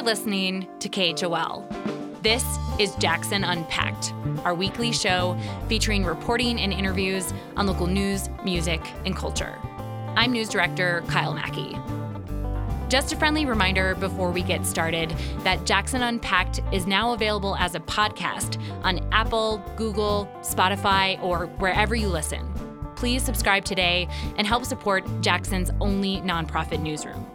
You're 0.00 0.06
listening 0.06 0.66
to 0.78 0.88
KHOL. 0.88 2.22
This 2.22 2.42
is 2.78 2.94
Jackson 2.94 3.44
Unpacked, 3.44 4.14
our 4.46 4.54
weekly 4.54 4.92
show 4.92 5.38
featuring 5.68 6.06
reporting 6.06 6.58
and 6.58 6.72
interviews 6.72 7.34
on 7.58 7.66
local 7.66 7.86
news, 7.86 8.30
music, 8.42 8.80
and 9.04 9.14
culture. 9.14 9.58
I'm 10.16 10.32
news 10.32 10.48
director 10.48 11.04
Kyle 11.08 11.34
Mackey. 11.34 11.76
Just 12.88 13.12
a 13.12 13.16
friendly 13.16 13.44
reminder 13.44 13.94
before 13.94 14.30
we 14.30 14.42
get 14.42 14.64
started 14.64 15.10
that 15.40 15.66
Jackson 15.66 16.00
Unpacked 16.02 16.62
is 16.72 16.86
now 16.86 17.12
available 17.12 17.54
as 17.56 17.74
a 17.74 17.80
podcast 17.80 18.58
on 18.82 19.06
Apple, 19.12 19.62
Google, 19.76 20.30
Spotify, 20.40 21.22
or 21.22 21.48
wherever 21.58 21.94
you 21.94 22.08
listen. 22.08 22.50
Please 22.96 23.22
subscribe 23.22 23.66
today 23.66 24.08
and 24.38 24.46
help 24.46 24.64
support 24.64 25.04
Jackson's 25.20 25.70
only 25.78 26.22
nonprofit 26.22 26.80
newsroom. 26.80 27.29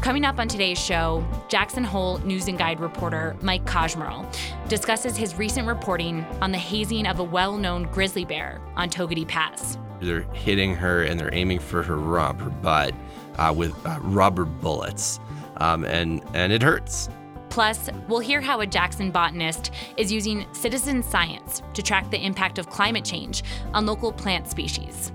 Coming 0.00 0.24
up 0.24 0.38
on 0.38 0.48
today's 0.48 0.78
show, 0.78 1.22
Jackson 1.48 1.84
Hole 1.84 2.16
News 2.20 2.48
and 2.48 2.56
Guide 2.56 2.80
reporter 2.80 3.36
Mike 3.42 3.66
Koshmrl 3.66 4.26
discusses 4.66 5.14
his 5.14 5.34
recent 5.34 5.68
reporting 5.68 6.24
on 6.40 6.52
the 6.52 6.58
hazing 6.58 7.06
of 7.06 7.18
a 7.18 7.24
well 7.24 7.58
known 7.58 7.82
grizzly 7.92 8.24
bear 8.24 8.62
on 8.76 8.88
Togwotee 8.88 9.28
Pass. 9.28 9.76
They're 10.00 10.22
hitting 10.32 10.74
her 10.74 11.02
and 11.02 11.20
they're 11.20 11.34
aiming 11.34 11.58
for 11.58 11.82
her 11.82 11.98
rump, 11.98 12.40
her 12.40 12.48
butt, 12.48 12.94
uh, 13.36 13.52
with 13.54 13.74
uh, 13.86 13.98
rubber 14.00 14.46
bullets. 14.46 15.20
Um, 15.58 15.84
and, 15.84 16.22
and 16.32 16.50
it 16.50 16.62
hurts. 16.62 17.10
Plus, 17.50 17.90
we'll 18.08 18.20
hear 18.20 18.40
how 18.40 18.60
a 18.60 18.66
Jackson 18.66 19.10
botanist 19.10 19.70
is 19.98 20.10
using 20.10 20.46
citizen 20.52 21.02
science 21.02 21.60
to 21.74 21.82
track 21.82 22.10
the 22.10 22.24
impact 22.24 22.58
of 22.58 22.70
climate 22.70 23.04
change 23.04 23.42
on 23.74 23.84
local 23.84 24.12
plant 24.12 24.48
species 24.48 25.12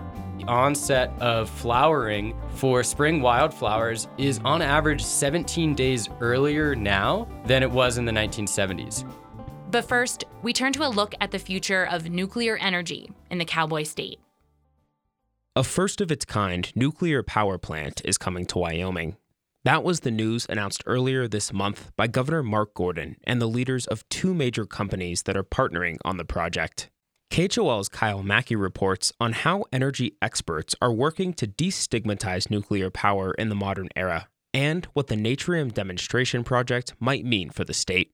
onset 0.48 1.12
of 1.20 1.50
flowering 1.50 2.36
for 2.52 2.84
spring 2.84 3.22
wildflowers 3.22 4.08
is 4.18 4.40
on 4.46 4.62
average 4.62 5.04
17 5.04 5.76
days 5.76 6.10
earlier 6.22 6.76
now 6.76 7.28
than 7.46 7.64
it 7.64 7.72
was 7.72 7.98
in 7.98 8.06
the 8.06 8.12
1970s. 8.12 9.10
But 9.72 9.86
first, 9.86 10.24
we 10.42 10.54
turn 10.54 10.74
to 10.74 10.86
a 10.86 10.90
look 10.90 11.16
at 11.20 11.32
the 11.32 11.40
future 11.40 11.86
of 11.86 12.10
nuclear 12.10 12.58
energy 12.58 13.12
in 13.30 13.38
the 13.38 13.46
Cowboy 13.46 13.84
State. 13.84 14.20
A 15.56 15.64
first 15.64 16.02
of 16.02 16.12
its 16.12 16.26
kind 16.26 16.72
nuclear 16.76 17.24
power 17.24 17.58
plant 17.58 18.02
is 18.04 18.18
coming 18.18 18.46
to 18.48 18.60
Wyoming. 18.60 19.16
That 19.64 19.84
was 19.84 20.02
the 20.02 20.12
news 20.12 20.46
announced 20.48 20.84
earlier 20.86 21.28
this 21.28 21.52
month 21.52 21.92
by 21.96 22.08
Governor 22.08 22.44
Mark 22.44 22.74
Gordon 22.74 23.16
and 23.24 23.42
the 23.42 23.48
leaders 23.48 23.88
of 23.88 24.08
two 24.10 24.34
major 24.34 24.66
companies 24.66 25.24
that 25.24 25.36
are 25.36 25.44
partnering 25.44 25.98
on 26.06 26.18
the 26.18 26.26
project. 26.26 26.90
KHOL's 27.30 27.90
Kyle 27.90 28.24
Mackey 28.24 28.56
reports 28.56 29.12
on 29.20 29.34
how 29.34 29.66
energy 29.74 30.16
experts 30.22 30.76
are 30.82 30.94
working 30.94 31.34
to 31.34 31.48
destigmatize 31.48 32.50
nuclear 32.50 32.90
power 32.90 33.34
in 33.34 33.50
the 33.50 33.56
modern 33.56 33.90
era 33.96 34.28
and 34.54 34.86
what 34.94 35.08
the 35.08 35.16
Natrium 35.16 35.74
demonstration 35.74 36.44
project 36.44 36.94
might 37.00 37.26
mean 37.26 37.50
for 37.50 37.66
the 37.66 37.74
state. 37.74 38.12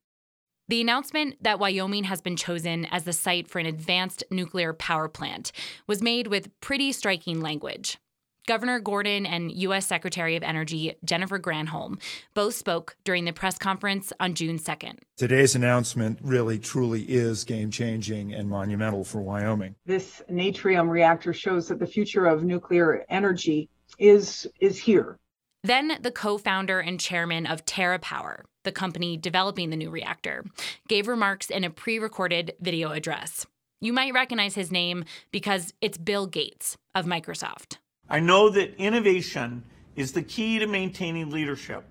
The 0.68 0.80
announcement 0.80 1.36
that 1.42 1.58
Wyoming 1.58 2.04
has 2.04 2.20
been 2.20 2.36
chosen 2.36 2.86
as 2.86 3.04
the 3.04 3.12
site 3.12 3.46
for 3.46 3.58
an 3.58 3.66
advanced 3.66 4.24
nuclear 4.30 4.72
power 4.72 5.08
plant 5.08 5.52
was 5.86 6.02
made 6.02 6.26
with 6.26 6.48
pretty 6.60 6.92
striking 6.92 7.40
language. 7.40 7.98
Governor 8.46 8.80
Gordon 8.80 9.24
and 9.24 9.52
U.S. 9.52 9.86
Secretary 9.86 10.34
of 10.34 10.42
Energy 10.42 10.94
Jennifer 11.04 11.38
Granholm 11.38 12.00
both 12.34 12.54
spoke 12.54 12.96
during 13.04 13.24
the 13.24 13.32
press 13.32 13.56
conference 13.56 14.12
on 14.18 14.34
June 14.34 14.58
2nd. 14.58 14.98
Today's 15.16 15.54
announcement 15.54 16.18
really 16.22 16.58
truly 16.58 17.02
is 17.02 17.44
game 17.44 17.70
changing 17.70 18.34
and 18.34 18.48
monumental 18.48 19.04
for 19.04 19.20
Wyoming. 19.20 19.76
This 19.86 20.22
Natrium 20.28 20.88
reactor 20.88 21.32
shows 21.32 21.68
that 21.68 21.78
the 21.78 21.86
future 21.86 22.26
of 22.26 22.42
nuclear 22.42 23.04
energy 23.08 23.68
is, 23.98 24.48
is 24.58 24.76
here. 24.76 25.18
Then 25.62 25.98
the 26.00 26.10
co 26.10 26.36
founder 26.36 26.80
and 26.80 26.98
chairman 26.98 27.46
of 27.46 27.64
TerraPower, 27.64 28.40
the 28.64 28.72
company 28.72 29.16
developing 29.16 29.70
the 29.70 29.76
new 29.76 29.90
reactor, 29.90 30.44
gave 30.88 31.06
remarks 31.06 31.48
in 31.48 31.62
a 31.62 31.70
pre 31.70 32.00
recorded 32.00 32.54
video 32.60 32.90
address. 32.90 33.46
You 33.80 33.92
might 33.92 34.14
recognize 34.14 34.56
his 34.56 34.72
name 34.72 35.04
because 35.30 35.72
it's 35.80 35.98
Bill 35.98 36.26
Gates 36.26 36.76
of 36.96 37.06
Microsoft. 37.06 37.78
I 38.12 38.20
know 38.20 38.50
that 38.50 38.76
innovation 38.76 39.64
is 39.96 40.12
the 40.12 40.22
key 40.22 40.58
to 40.58 40.66
maintaining 40.66 41.30
leadership. 41.30 41.82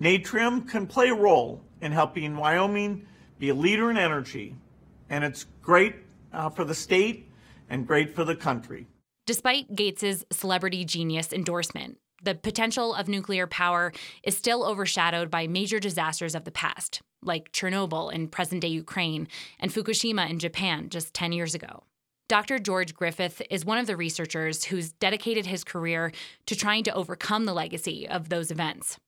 Natrium 0.00 0.68
can 0.68 0.88
play 0.88 1.10
a 1.10 1.14
role 1.14 1.62
in 1.80 1.92
helping 1.92 2.36
Wyoming 2.36 3.06
be 3.38 3.50
a 3.50 3.54
leader 3.54 3.92
in 3.92 3.96
energy, 3.96 4.56
and 5.08 5.22
it's 5.22 5.46
great 5.62 5.94
uh, 6.32 6.50
for 6.50 6.64
the 6.64 6.74
state 6.74 7.28
and 7.68 7.86
great 7.86 8.12
for 8.12 8.24
the 8.24 8.34
country. 8.34 8.88
Despite 9.24 9.76
Gates's 9.76 10.24
celebrity 10.32 10.84
genius 10.84 11.32
endorsement, 11.32 11.98
the 12.20 12.34
potential 12.34 12.92
of 12.92 13.06
nuclear 13.06 13.46
power 13.46 13.92
is 14.24 14.36
still 14.36 14.64
overshadowed 14.64 15.30
by 15.30 15.46
major 15.46 15.78
disasters 15.78 16.34
of 16.34 16.42
the 16.42 16.50
past, 16.50 17.02
like 17.22 17.52
Chernobyl 17.52 18.12
in 18.12 18.26
present 18.26 18.62
day 18.62 18.68
Ukraine 18.68 19.28
and 19.60 19.70
Fukushima 19.72 20.28
in 20.28 20.40
Japan 20.40 20.88
just 20.88 21.14
10 21.14 21.30
years 21.30 21.54
ago. 21.54 21.84
Dr. 22.30 22.60
George 22.60 22.94
Griffith 22.94 23.42
is 23.50 23.64
one 23.64 23.78
of 23.78 23.88
the 23.88 23.96
researchers 23.96 24.66
who's 24.66 24.92
dedicated 24.92 25.46
his 25.46 25.64
career 25.64 26.12
to 26.46 26.54
trying 26.54 26.84
to 26.84 26.94
overcome 26.94 27.44
the 27.44 27.52
legacy 27.52 28.08
of 28.08 28.28
those 28.28 28.52
events. 28.52 28.98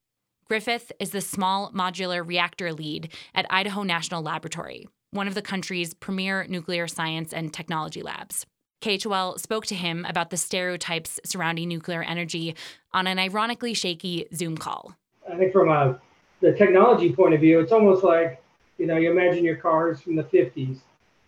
Griffith 0.48 0.90
is 0.98 1.10
the 1.10 1.20
small 1.20 1.70
modular 1.70 2.26
reactor 2.26 2.72
lead 2.72 3.12
at 3.32 3.46
Idaho 3.48 3.84
National 3.84 4.22
Laboratory, 4.22 4.88
one 5.12 5.28
of 5.28 5.36
the 5.36 5.40
country's 5.40 5.94
premier 5.94 6.46
nuclear 6.48 6.88
science 6.88 7.32
and 7.32 7.54
technology 7.54 8.02
labs. 8.02 8.44
KHOL 8.80 9.38
spoke 9.38 9.66
to 9.66 9.76
him 9.76 10.04
about 10.08 10.30
the 10.30 10.36
stereotypes 10.36 11.20
surrounding 11.24 11.68
nuclear 11.68 12.02
energy 12.02 12.56
on 12.92 13.06
an 13.06 13.20
ironically 13.20 13.72
shaky 13.72 14.26
Zoom 14.34 14.56
call. 14.56 14.96
I 15.32 15.36
think 15.36 15.52
from 15.52 15.68
a 15.68 16.00
the 16.40 16.54
technology 16.54 17.12
point 17.12 17.34
of 17.34 17.40
view, 17.40 17.60
it's 17.60 17.70
almost 17.70 18.02
like, 18.02 18.42
you 18.78 18.86
know, 18.86 18.96
you 18.96 19.12
imagine 19.12 19.44
your 19.44 19.58
cars 19.58 20.00
from 20.00 20.16
the 20.16 20.24
50s, 20.24 20.78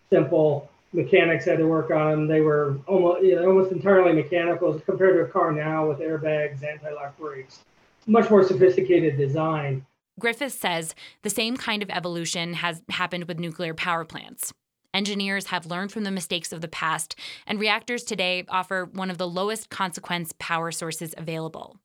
simple, 0.09 0.69
mechanics 0.95 1.45
had 1.45 1.57
to 1.57 1.67
work 1.67 1.91
on 1.91 2.11
them. 2.11 2.27
They 2.27 2.41
were 2.41 2.79
almost 2.87 3.23
you 3.23 3.35
know, 3.35 3.47
almost 3.47 3.71
entirely 3.71 4.13
mechanical 4.13 4.79
compared 4.79 5.15
to 5.15 5.21
a 5.21 5.27
car 5.27 5.51
now 5.51 5.87
with 5.87 5.99
airbags, 5.99 6.63
anti-lock 6.63 7.17
brakes. 7.17 7.59
Much 8.07 8.29
more 8.29 8.43
sophisticated 8.43 9.17
design. 9.17 9.85
Griffith 10.19 10.53
says 10.53 10.95
the 11.23 11.29
same 11.29 11.57
kind 11.57 11.83
of 11.83 11.89
evolution 11.89 12.53
has 12.53 12.81
happened 12.89 13.25
with 13.25 13.39
nuclear 13.39 13.73
power 13.73 14.05
plants. 14.05 14.53
Engineers 14.93 15.47
have 15.47 15.65
learned 15.65 15.91
from 15.91 16.05
the 16.05 16.11
mistakes 16.11 16.53
of 16.53 16.61
the 16.61 16.69
past, 16.69 17.19
and 17.45 17.59
reactors 17.59 18.03
today 18.03 18.45
offer 18.47 18.85
one 18.85 19.11
of 19.11 19.17
the 19.17 19.27
lowest 19.27 19.69
consequence 19.69 20.33
power 20.39 20.71
sources 20.71 21.13
available. 21.17 21.77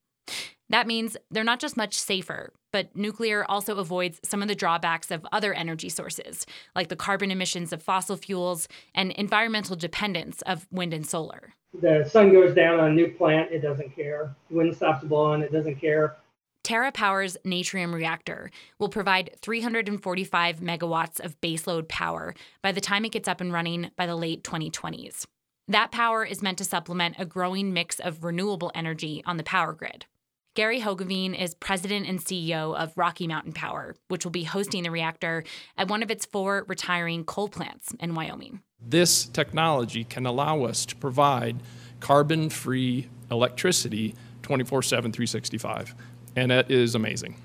That 0.71 0.87
means 0.87 1.17
they're 1.31 1.45
not 1.45 1.59
just 1.59 1.77
much 1.77 1.99
safer, 1.99 2.53
but 2.73 2.95
nuclear 2.95 3.45
also 3.45 3.77
avoids 3.79 4.21
some 4.23 4.41
of 4.41 4.47
the 4.47 4.55
drawbacks 4.55 5.11
of 5.11 5.27
other 5.33 5.53
energy 5.53 5.89
sources, 5.89 6.47
like 6.77 6.89
the 6.89 6.97
carbon 6.97 7.33
emissions 7.33 7.73
of 7.73 7.83
fossil 7.83 8.17
fuels 8.17 8.69
and 8.95 9.11
environmental 9.13 9.75
dependence 9.75 10.43
of 10.43 10.69
wind 10.71 10.95
and 10.95 11.05
solar. 11.05 11.55
The 11.81 12.09
sun 12.09 12.33
goes 12.33 12.55
down 12.55 12.79
on 12.79 12.93
a 12.93 12.95
new 12.95 13.09
plant, 13.09 13.51
it 13.51 13.61
doesn't 13.61 13.95
care. 13.97 14.35
Wind 14.49 14.75
stops 14.77 15.05
blowing, 15.05 15.43
it 15.43 15.53
doesn't 15.53 15.81
care. 15.81 16.17
TerraPower's 16.63 17.37
Natrium 17.45 17.93
reactor 17.93 18.51
will 18.79 18.89
provide 18.89 19.31
345 19.41 20.61
megawatts 20.61 21.19
of 21.19 21.41
baseload 21.41 21.89
power 21.89 22.35
by 22.63 22.71
the 22.71 22.81
time 22.81 23.05
it 23.05 23.13
gets 23.13 23.27
up 23.27 23.41
and 23.41 23.53
running 23.53 23.91
by 23.97 24.07
the 24.07 24.15
late 24.15 24.45
2020s. 24.45 25.27
That 25.67 25.91
power 25.91 26.25
is 26.25 26.43
meant 26.43 26.59
to 26.59 26.65
supplement 26.65 27.17
a 27.19 27.25
growing 27.25 27.73
mix 27.73 27.99
of 27.99 28.23
renewable 28.23 28.71
energy 28.75 29.23
on 29.27 29.37
the 29.37 29.43
power 29.43 29.73
grid. 29.73 30.07
Gary 30.55 30.81
Hoogeveen 30.81 31.41
is 31.41 31.55
president 31.55 32.09
and 32.09 32.19
CEO 32.19 32.75
of 32.77 32.93
Rocky 32.97 33.29
Mountain 33.29 33.53
Power, 33.53 33.95
which 34.09 34.25
will 34.25 34.33
be 34.33 34.43
hosting 34.43 34.83
the 34.83 34.91
reactor 34.91 35.45
at 35.79 35.87
one 35.87 36.03
of 36.03 36.11
its 36.11 36.27
four 36.27 36.65
retiring 36.67 37.25
coal 37.25 37.49
plants 37.49 37.95
in 38.01 38.17
Wyoming. 38.17 38.61
This 38.85 39.27
technology 39.27 40.03
can 40.03 40.27
allow 40.27 40.65
us 40.65 40.85
to 40.87 40.97
provide 40.97 41.63
carbon 42.01 42.51
free 42.51 43.09
electricity 43.31 44.17
24 44.43 44.83
7, 44.83 45.13
365. 45.13 45.95
And 46.35 46.51
it 46.51 46.69
is 46.69 46.97
amazing. 46.97 47.37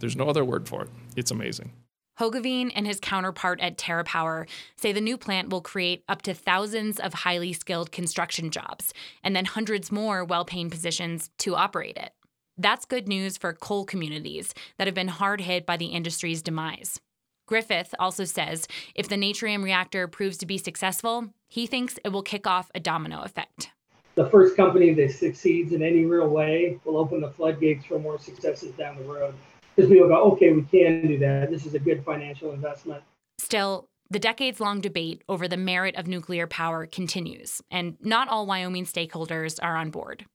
There's 0.00 0.16
no 0.16 0.28
other 0.28 0.44
word 0.44 0.68
for 0.68 0.82
it. 0.82 0.88
It's 1.14 1.30
amazing. 1.30 1.70
Hoogeveen 2.18 2.72
and 2.74 2.88
his 2.88 2.98
counterpart 2.98 3.60
at 3.60 3.78
TerraPower 3.78 4.48
say 4.76 4.92
the 4.92 5.00
new 5.00 5.16
plant 5.16 5.50
will 5.50 5.60
create 5.60 6.02
up 6.08 6.22
to 6.22 6.34
thousands 6.34 6.98
of 6.98 7.14
highly 7.14 7.52
skilled 7.52 7.92
construction 7.92 8.50
jobs 8.50 8.92
and 9.22 9.36
then 9.36 9.44
hundreds 9.44 9.92
more 9.92 10.24
well 10.24 10.44
paying 10.44 10.70
positions 10.70 11.30
to 11.38 11.54
operate 11.54 11.96
it. 11.96 12.12
That's 12.58 12.84
good 12.84 13.08
news 13.08 13.38
for 13.38 13.54
coal 13.54 13.84
communities 13.84 14.54
that 14.76 14.86
have 14.86 14.94
been 14.94 15.08
hard 15.08 15.40
hit 15.40 15.64
by 15.64 15.76
the 15.76 15.86
industry's 15.86 16.42
demise. 16.42 17.00
Griffith 17.46 17.94
also 17.98 18.24
says 18.24 18.68
if 18.94 19.08
the 19.08 19.16
Natrium 19.16 19.64
reactor 19.64 20.06
proves 20.06 20.36
to 20.38 20.46
be 20.46 20.58
successful, 20.58 21.32
he 21.48 21.66
thinks 21.66 21.98
it 22.04 22.10
will 22.10 22.22
kick 22.22 22.46
off 22.46 22.70
a 22.74 22.80
domino 22.80 23.22
effect. 23.22 23.70
The 24.14 24.28
first 24.28 24.56
company 24.56 24.92
that 24.94 25.12
succeeds 25.12 25.72
in 25.72 25.82
any 25.82 26.04
real 26.04 26.28
way 26.28 26.78
will 26.84 26.98
open 26.98 27.22
the 27.22 27.30
floodgates 27.30 27.86
for 27.86 27.98
more 27.98 28.18
successes 28.18 28.72
down 28.72 28.96
the 28.96 29.04
road. 29.04 29.34
Because 29.74 29.90
people 29.90 30.08
go, 30.08 30.32
okay, 30.32 30.52
we 30.52 30.62
can 30.62 31.06
do 31.08 31.18
that. 31.18 31.50
This 31.50 31.64
is 31.64 31.74
a 31.74 31.78
good 31.78 32.04
financial 32.04 32.52
investment. 32.52 33.02
Still, 33.38 33.88
the 34.10 34.18
decades 34.18 34.60
long 34.60 34.82
debate 34.82 35.22
over 35.30 35.48
the 35.48 35.56
merit 35.56 35.96
of 35.96 36.06
nuclear 36.06 36.46
power 36.46 36.84
continues, 36.84 37.62
and 37.70 37.96
not 38.02 38.28
all 38.28 38.44
Wyoming 38.44 38.84
stakeholders 38.84 39.58
are 39.62 39.76
on 39.76 39.88
board. 39.90 40.26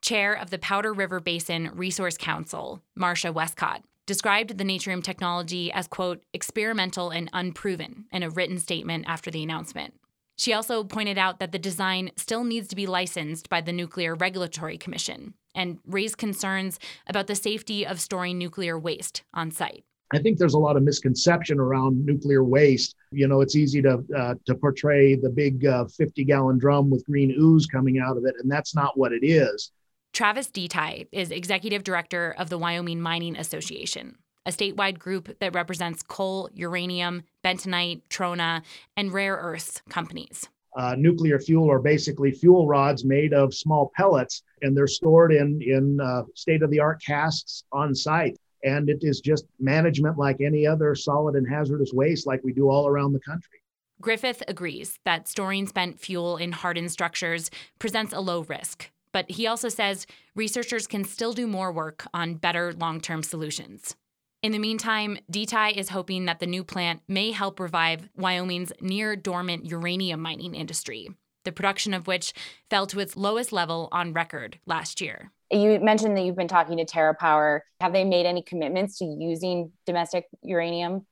Chair 0.00 0.32
of 0.32 0.50
the 0.50 0.58
Powder 0.58 0.92
River 0.92 1.20
Basin 1.20 1.70
Resource 1.74 2.16
Council, 2.16 2.82
Marcia 2.94 3.32
Westcott, 3.32 3.82
described 4.06 4.58
the 4.58 4.64
Natrium 4.64 5.02
technology 5.02 5.70
as, 5.72 5.86
quote, 5.86 6.22
experimental 6.32 7.10
and 7.10 7.30
unproven 7.32 8.06
in 8.10 8.22
a 8.22 8.30
written 8.30 8.58
statement 8.58 9.04
after 9.06 9.30
the 9.30 9.42
announcement. 9.42 9.94
She 10.36 10.52
also 10.52 10.82
pointed 10.82 11.18
out 11.18 11.38
that 11.38 11.52
the 11.52 11.58
design 11.58 12.10
still 12.16 12.42
needs 12.42 12.66
to 12.68 12.76
be 12.76 12.86
licensed 12.86 13.48
by 13.48 13.60
the 13.60 13.72
Nuclear 13.72 14.14
Regulatory 14.14 14.76
Commission 14.76 15.34
and 15.54 15.78
raised 15.86 16.18
concerns 16.18 16.80
about 17.06 17.26
the 17.26 17.36
safety 17.36 17.86
of 17.86 18.00
storing 18.00 18.38
nuclear 18.38 18.78
waste 18.78 19.22
on 19.32 19.50
site. 19.50 19.84
I 20.12 20.18
think 20.18 20.38
there's 20.38 20.54
a 20.54 20.58
lot 20.58 20.76
of 20.76 20.82
misconception 20.82 21.58
around 21.58 22.04
nuclear 22.04 22.44
waste. 22.44 22.96
You 23.12 23.28
know, 23.28 23.40
it's 23.40 23.56
easy 23.56 23.80
to 23.82 24.04
uh, 24.16 24.34
to 24.46 24.54
portray 24.54 25.16
the 25.16 25.30
big 25.30 25.62
50 25.62 26.22
uh, 26.22 26.26
gallon 26.26 26.58
drum 26.58 26.90
with 26.90 27.04
green 27.06 27.34
ooze 27.38 27.66
coming 27.66 27.98
out 27.98 28.16
of 28.16 28.24
it, 28.26 28.34
and 28.38 28.50
that's 28.50 28.74
not 28.74 28.98
what 28.98 29.12
it 29.12 29.24
is. 29.24 29.72
Travis 30.12 30.48
Deti 30.48 31.08
is 31.12 31.30
executive 31.30 31.84
director 31.84 32.34
of 32.36 32.50
the 32.50 32.58
Wyoming 32.58 33.00
Mining 33.00 33.36
Association, 33.36 34.16
a 34.44 34.50
statewide 34.50 34.98
group 34.98 35.38
that 35.40 35.54
represents 35.54 36.02
coal, 36.02 36.50
uranium, 36.54 37.22
bentonite, 37.42 38.02
trona, 38.10 38.62
and 38.98 39.12
rare 39.12 39.36
earths 39.36 39.80
companies. 39.88 40.46
Uh, 40.76 40.94
nuclear 40.98 41.38
fuel 41.38 41.70
are 41.70 41.78
basically 41.78 42.30
fuel 42.30 42.66
rods 42.66 43.04
made 43.04 43.32
of 43.32 43.54
small 43.54 43.90
pellets, 43.96 44.42
and 44.60 44.76
they're 44.76 44.86
stored 44.86 45.32
in 45.32 45.62
in 45.62 45.98
uh, 46.00 46.24
state 46.34 46.62
of 46.62 46.70
the 46.70 46.80
art 46.80 47.00
casks 47.02 47.64
on 47.72 47.94
site 47.94 48.36
and 48.64 48.88
it 48.88 48.98
is 49.02 49.20
just 49.20 49.46
management 49.58 50.18
like 50.18 50.40
any 50.40 50.66
other 50.66 50.94
solid 50.94 51.34
and 51.34 51.48
hazardous 51.48 51.92
waste 51.92 52.26
like 52.26 52.42
we 52.44 52.52
do 52.52 52.68
all 52.68 52.86
around 52.86 53.12
the 53.12 53.20
country. 53.20 53.60
Griffith 54.00 54.42
agrees 54.48 54.98
that 55.04 55.28
storing 55.28 55.66
spent 55.66 56.00
fuel 56.00 56.36
in 56.36 56.52
hardened 56.52 56.90
structures 56.90 57.50
presents 57.78 58.12
a 58.12 58.20
low 58.20 58.42
risk, 58.42 58.90
but 59.12 59.30
he 59.30 59.46
also 59.46 59.68
says 59.68 60.06
researchers 60.34 60.86
can 60.86 61.04
still 61.04 61.32
do 61.32 61.46
more 61.46 61.72
work 61.72 62.06
on 62.12 62.34
better 62.34 62.72
long 62.72 63.00
term 63.00 63.22
solutions. 63.22 63.94
In 64.42 64.50
the 64.50 64.58
meantime, 64.58 65.18
Deti 65.30 65.76
is 65.76 65.90
hoping 65.90 66.24
that 66.24 66.40
the 66.40 66.48
new 66.48 66.64
plant 66.64 67.00
may 67.06 67.30
help 67.30 67.60
revive 67.60 68.08
Wyoming's 68.16 68.72
near 68.80 69.14
dormant 69.14 69.66
uranium 69.66 70.20
mining 70.20 70.56
industry, 70.56 71.10
the 71.44 71.52
production 71.52 71.94
of 71.94 72.08
which 72.08 72.32
fell 72.68 72.88
to 72.88 72.98
its 72.98 73.16
lowest 73.16 73.52
level 73.52 73.88
on 73.92 74.12
record 74.12 74.58
last 74.66 75.00
year. 75.00 75.30
You 75.52 75.78
mentioned 75.80 76.16
that 76.16 76.22
you've 76.22 76.36
been 76.36 76.48
talking 76.48 76.78
to 76.78 76.84
TerraPower. 76.86 77.60
Have 77.80 77.92
they 77.92 78.04
made 78.04 78.24
any 78.24 78.42
commitments 78.42 78.98
to 78.98 79.04
using 79.04 79.70
domestic 79.84 80.26
uranium? 80.42 81.06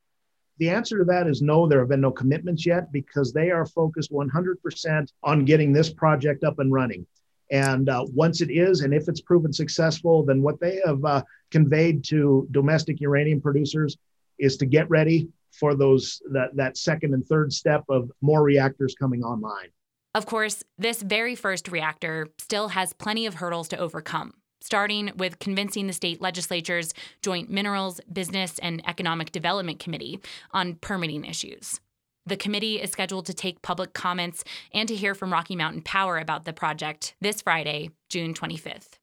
The 0.59 0.71
answer 0.71 0.99
to 0.99 1.05
that 1.05 1.27
is 1.27 1.43
no, 1.43 1.67
there 1.67 1.79
have 1.81 1.91
been 1.91 2.01
no 2.01 2.11
commitments 2.11 2.65
yet 2.65 2.91
because 2.91 3.33
they 3.33 3.51
are 3.51 3.67
focused 3.67 4.11
100% 4.11 5.13
on 5.23 5.45
getting 5.45 5.73
this 5.73 5.93
project 5.93 6.43
up 6.43 6.59
and 6.59 6.73
running. 6.73 7.07
And 7.51 7.89
uh, 7.89 8.07
once 8.15 8.41
it 8.41 8.51
is, 8.51 8.81
and 8.81 8.95
if 8.95 9.09
it's 9.09 9.21
proven 9.21 9.53
successful, 9.53 10.25
then 10.25 10.41
what 10.41 10.59
they 10.59 10.81
have 10.87 11.05
uh, 11.05 11.23
conveyed 11.51 12.03
to 12.05 12.49
domestic 12.51 13.01
uranium 13.01 13.41
producers 13.43 13.99
is 14.39 14.57
to 14.59 14.67
get 14.67 14.89
ready 14.89 15.29
for 15.59 15.75
those 15.75 16.23
that, 16.33 16.55
that 16.57 16.79
second 16.79 17.13
and 17.13 17.27
third 17.27 17.53
step 17.53 17.85
of 17.89 18.11
more 18.23 18.43
reactors 18.43 18.95
coming 18.99 19.23
online. 19.23 19.69
Of 20.15 20.27
course, 20.27 20.65
this 20.77 21.03
very 21.03 21.37
first 21.37 21.69
reactor 21.69 22.29
still 22.39 22.69
has 22.69 22.93
plenty 22.93 23.27
of 23.27 23.35
hurdles 23.35 23.69
to 23.69 23.79
overcome, 23.79 24.35
starting 24.61 25.13
with 25.17 25.39
convincing 25.39 25.87
the 25.87 25.93
state 25.93 26.21
legislature's 26.21 26.93
Joint 27.23 27.49
Minerals, 27.49 28.01
Business, 28.13 28.59
and 28.59 28.83
Economic 28.89 29.31
Development 29.31 29.79
Committee 29.79 30.19
on 30.51 30.75
permitting 30.75 31.25
issues. 31.25 31.81
The 32.27 32.37
committee 32.37 32.81
is 32.81 32.91
scheduled 32.91 33.27
to 33.27 33.35
take 33.35 33.63
public 33.63 33.93
comments 33.93 34.43
and 34.75 34.89
to 34.89 34.97
hear 34.97 35.15
from 35.15 35.33
Rocky 35.33 35.55
Mountain 35.55 35.83
Power 35.83 36.19
about 36.19 36.45
the 36.45 36.53
project 36.53 37.15
this 37.21 37.43
Friday, 37.43 37.91
June 38.09 38.35
25th. 38.35 38.99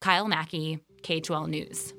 Kyle 0.00 0.28
Mackey, 0.28 0.80
KHOL 1.02 1.48
News. 1.48 1.94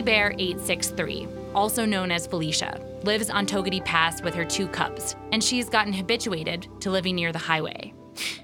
Grizzly 0.00 0.14
Bear 0.14 0.32
863, 0.38 1.28
also 1.54 1.84
known 1.84 2.10
as 2.10 2.26
Felicia, 2.26 2.80
lives 3.02 3.28
on 3.28 3.44
Togwotee 3.44 3.84
Pass 3.84 4.22
with 4.22 4.34
her 4.34 4.46
two 4.46 4.66
cubs, 4.66 5.14
and 5.30 5.44
she's 5.44 5.68
gotten 5.68 5.92
habituated 5.92 6.66
to 6.80 6.90
living 6.90 7.16
near 7.16 7.32
the 7.32 7.38
highway. 7.38 7.92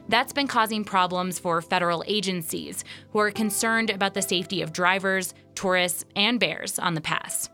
That's 0.07 0.35
been 0.35 0.49
causing 0.49 0.85
problems 0.85 1.39
for 1.39 1.63
federal 1.63 2.05
agencies 2.07 2.85
who 3.11 3.21
are 3.21 3.31
concerned 3.31 3.89
about 3.89 4.13
the 4.13 4.21
safety 4.21 4.61
of 4.61 4.75
drivers, 4.75 5.33
tourists, 5.55 6.05
and 6.15 6.39
bears 6.39 6.79
on 6.79 6.93
the 6.93 7.01
pass. 7.01 7.49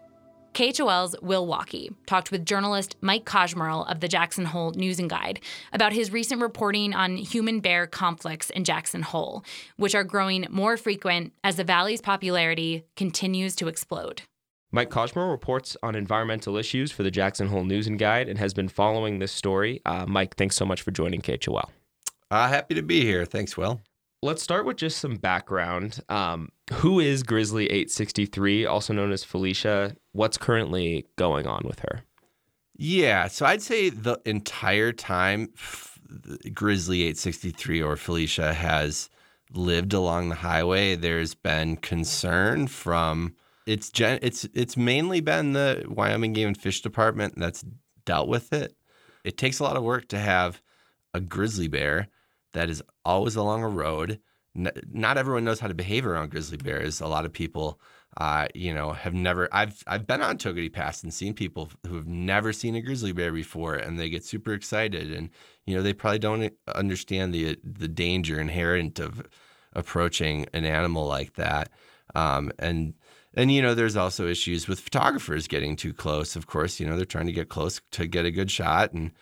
KHOL's 0.55 1.17
Will 1.23 1.47
Walkey 1.47 1.95
talked 2.07 2.31
with 2.31 2.45
journalist 2.45 2.97
Mike 3.01 3.25
Koshmrl 3.25 3.91
of 3.91 4.01
the 4.01 4.09
Jackson 4.09 4.45
Hole 4.45 4.73
News 4.73 4.99
and 4.99 5.09
Guide 5.09 5.41
about 5.73 5.93
his 5.93 6.13
recent 6.13 6.41
reporting 6.41 6.95
on 6.95 7.17
human 7.17 7.61
bear 7.61 7.87
conflicts 7.87 8.51
in 8.51 8.65
Jackson 8.65 9.03
Hole, 9.03 9.45
which 9.77 9.95
are 9.95 10.05
growing 10.05 10.47
more 10.51 10.77
frequent 10.77 11.33
as 11.43 11.57
the 11.57 11.65
valley's 11.65 12.01
popularity 12.01 12.85
continues 12.97 13.57
to 13.57 13.69
explode. 13.69 14.23
Mike 14.71 14.91
Koshmrl 14.91 15.31
reports 15.31 15.77
on 15.83 15.95
environmental 15.95 16.57
issues 16.57 16.91
for 16.91 17.03
the 17.03 17.11
Jackson 17.11 17.49
Hole 17.49 17.65
News 17.65 17.87
and 17.87 17.99
Guide 17.99 18.29
and 18.29 18.39
has 18.39 18.55
been 18.55 18.69
following 18.69 19.19
this 19.19 19.33
story. 19.33 19.81
Uh, 19.85 20.07
Mike, 20.07 20.37
thanks 20.37 20.57
so 20.57 20.65
much 20.65 20.81
for 20.81 20.91
joining 20.91 21.21
KHOL. 21.21 21.69
Uh, 22.31 22.49
happy 22.49 22.75
to 22.75 22.83
be 22.83 23.03
here. 23.03 23.27
Thanks, 23.27 23.57
Will. 23.57 23.83
Let's 24.23 24.43
start 24.43 24.65
with 24.65 24.77
just 24.77 24.99
some 24.99 25.17
background. 25.17 26.01
Um, 26.09 26.51
who 26.73 27.01
is 27.01 27.23
Grizzly 27.23 27.67
863, 27.67 28.67
also 28.67 28.93
known 28.93 29.13
as 29.13 29.25
Felicia? 29.25 29.97
What's 30.13 30.39
currently 30.39 31.07
going 31.17 31.47
on 31.47 31.63
with 31.65 31.81
her? 31.81 32.03
Yeah, 32.75 33.29
so 33.29 33.47
I'd 33.47 33.63
say 33.63 33.91
the 33.91 34.21
entire 34.25 34.93
time 34.93 35.51
Grizzly 36.53 37.03
863 37.03 37.83
or 37.83 37.97
Felicia 37.97 38.53
has 38.53 39.09
lived 39.53 39.93
along 39.93 40.29
the 40.29 40.35
highway, 40.37 40.95
there's 40.97 41.35
been 41.35 41.77
concern 41.77 42.67
from 42.67 43.35
it's 43.67 43.91
gen, 43.91 44.19
it's 44.23 44.47
it's 44.55 44.77
mainly 44.77 45.21
been 45.21 45.53
the 45.53 45.85
Wyoming 45.89 46.33
Game 46.33 46.49
and 46.49 46.59
Fish 46.59 46.81
Department 46.81 47.35
that's 47.37 47.65
dealt 48.05 48.29
with 48.29 48.53
it. 48.53 48.75
It 49.25 49.37
takes 49.37 49.61
a 49.61 49.63
lot 49.63 49.77
of 49.77 49.85
work 49.85 50.09
to 50.09 50.19
have 50.19 50.61
a 51.15 51.21
grizzly 51.21 51.69
bear 51.69 52.09
that 52.53 52.69
is 52.69 52.83
always 53.05 53.37
along 53.37 53.63
a 53.63 53.69
road. 53.69 54.19
Not 54.55 55.17
everyone 55.17 55.45
knows 55.45 55.61
how 55.61 55.69
to 55.69 55.75
behave 55.75 56.07
around 56.07 56.31
grizzly 56.31 56.59
bears. 56.59 57.01
A 57.01 57.07
lot 57.07 57.25
of 57.25 57.33
people, 57.33 57.81
uh, 58.19 58.49
you 58.55 58.75
know, 58.75 58.93
have 58.93 59.15
never. 59.15 59.49
I've 59.51 59.83
I've 59.87 60.07
been 60.07 60.21
on 60.21 60.37
Togwotee 60.37 60.73
Pass 60.73 61.03
and 61.03 61.13
seen 61.13 61.33
people 61.33 61.71
who 61.87 61.97
have 61.97 62.07
never 62.07 62.53
seen 62.53 62.75
a 62.75 62.83
grizzly 62.83 63.13
bear 63.13 63.33
before, 63.33 63.75
and 63.75 63.99
they 63.99 64.11
get 64.11 64.25
super 64.25 64.53
excited, 64.53 65.11
and 65.11 65.31
you 65.65 65.75
know, 65.75 65.83
they 65.83 65.95
probably 65.95 66.19
don't 66.19 66.53
understand 66.75 67.33
the 67.33 67.59
the 67.65 67.89
danger 67.89 68.39
inherent 68.39 68.99
of 68.99 69.23
approaching 69.73 70.47
an 70.53 70.67
animal 70.67 71.07
like 71.07 71.35
that. 71.35 71.71
Um, 72.15 72.53
and 72.59 72.93
and 73.35 73.51
you 73.51 73.63
know, 73.63 73.75
there's 73.75 73.97
also 73.97 74.27
issues 74.27 74.69
with 74.69 74.81
photographers 74.81 75.49
getting 75.49 75.77
too 75.77 75.95
close. 75.95 76.37
Of 76.37 76.47
course, 76.47 76.79
you 76.79 76.87
know, 76.87 76.97
they're 76.97 77.07
trying 77.07 77.27
to 77.27 77.33
get 77.33 77.49
close 77.49 77.81
to 77.93 78.07
get 78.07 78.27
a 78.27 78.31
good 78.31 78.51
shot, 78.51 78.93
and 78.93 79.13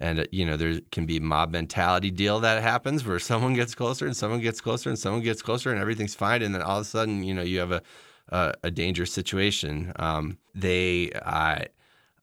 and 0.00 0.20
uh, 0.20 0.24
you 0.32 0.44
know 0.44 0.56
there 0.56 0.80
can 0.90 1.06
be 1.06 1.20
mob 1.20 1.52
mentality 1.52 2.10
deal 2.10 2.40
that 2.40 2.62
happens 2.62 3.06
where 3.06 3.18
someone 3.18 3.54
gets 3.54 3.74
closer 3.74 4.06
and 4.06 4.16
someone 4.16 4.40
gets 4.40 4.60
closer 4.60 4.88
and 4.88 4.98
someone 4.98 5.22
gets 5.22 5.42
closer 5.42 5.70
and 5.70 5.80
everything's 5.80 6.14
fine. 6.14 6.42
And 6.42 6.54
then 6.54 6.62
all 6.62 6.78
of 6.78 6.82
a 6.82 6.84
sudden 6.84 7.22
you 7.22 7.34
know 7.34 7.42
you 7.42 7.58
have 7.60 7.72
a 7.72 7.82
a, 8.28 8.54
a 8.64 8.70
dangerous 8.70 9.12
situation. 9.12 9.92
Um, 9.96 10.38
they 10.54 11.12
uh, 11.12 11.64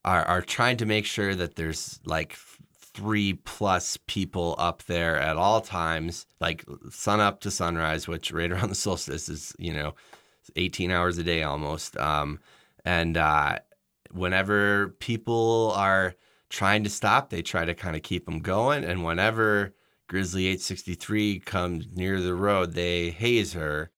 are 0.04 0.26
are 0.26 0.42
trying 0.42 0.78
to 0.78 0.86
make 0.86 1.06
sure 1.06 1.36
that 1.36 1.56
there's 1.56 2.00
like 2.06 2.38
three 2.80 3.34
plus 3.34 3.98
people 4.08 4.56
up 4.58 4.82
there 4.84 5.20
at 5.20 5.38
all 5.38 5.62
times 5.62 6.26
like 6.40 6.66
sun 6.90 7.20
up 7.20 7.40
to 7.42 7.52
sunrise 7.52 8.08
which 8.08 8.32
right 8.32 8.52
around 8.54 8.70
the 8.70 8.76
solstice 8.76 9.30
is 9.30 9.54
you 9.60 9.72
know 9.72 9.94
18 10.56 10.92
hours 10.92 11.18
a 11.18 11.24
day 11.24 11.44
almost. 11.44 11.98
Um, 11.98 12.40
and 12.86 13.18
uh, 13.18 13.60
whenever 14.12 14.90
people 15.00 15.74
are 15.76 16.16
trying 16.50 16.84
to 16.84 16.90
stop, 16.90 17.30
they 17.30 17.42
try 17.42 17.66
to 17.66 17.74
kind 17.74 17.96
of 17.96 18.02
keep 18.04 18.26
them 18.26 18.40
going. 18.40 18.84
And 18.84 19.04
whenever 19.04 19.74
Grizzly 20.08 20.46
863 20.46 21.40
comes 21.40 21.88
near 21.94 22.22
the 22.22 22.36
road, 22.36 22.74
they 22.74 23.10
haze 23.10 23.54
her. 23.54 23.92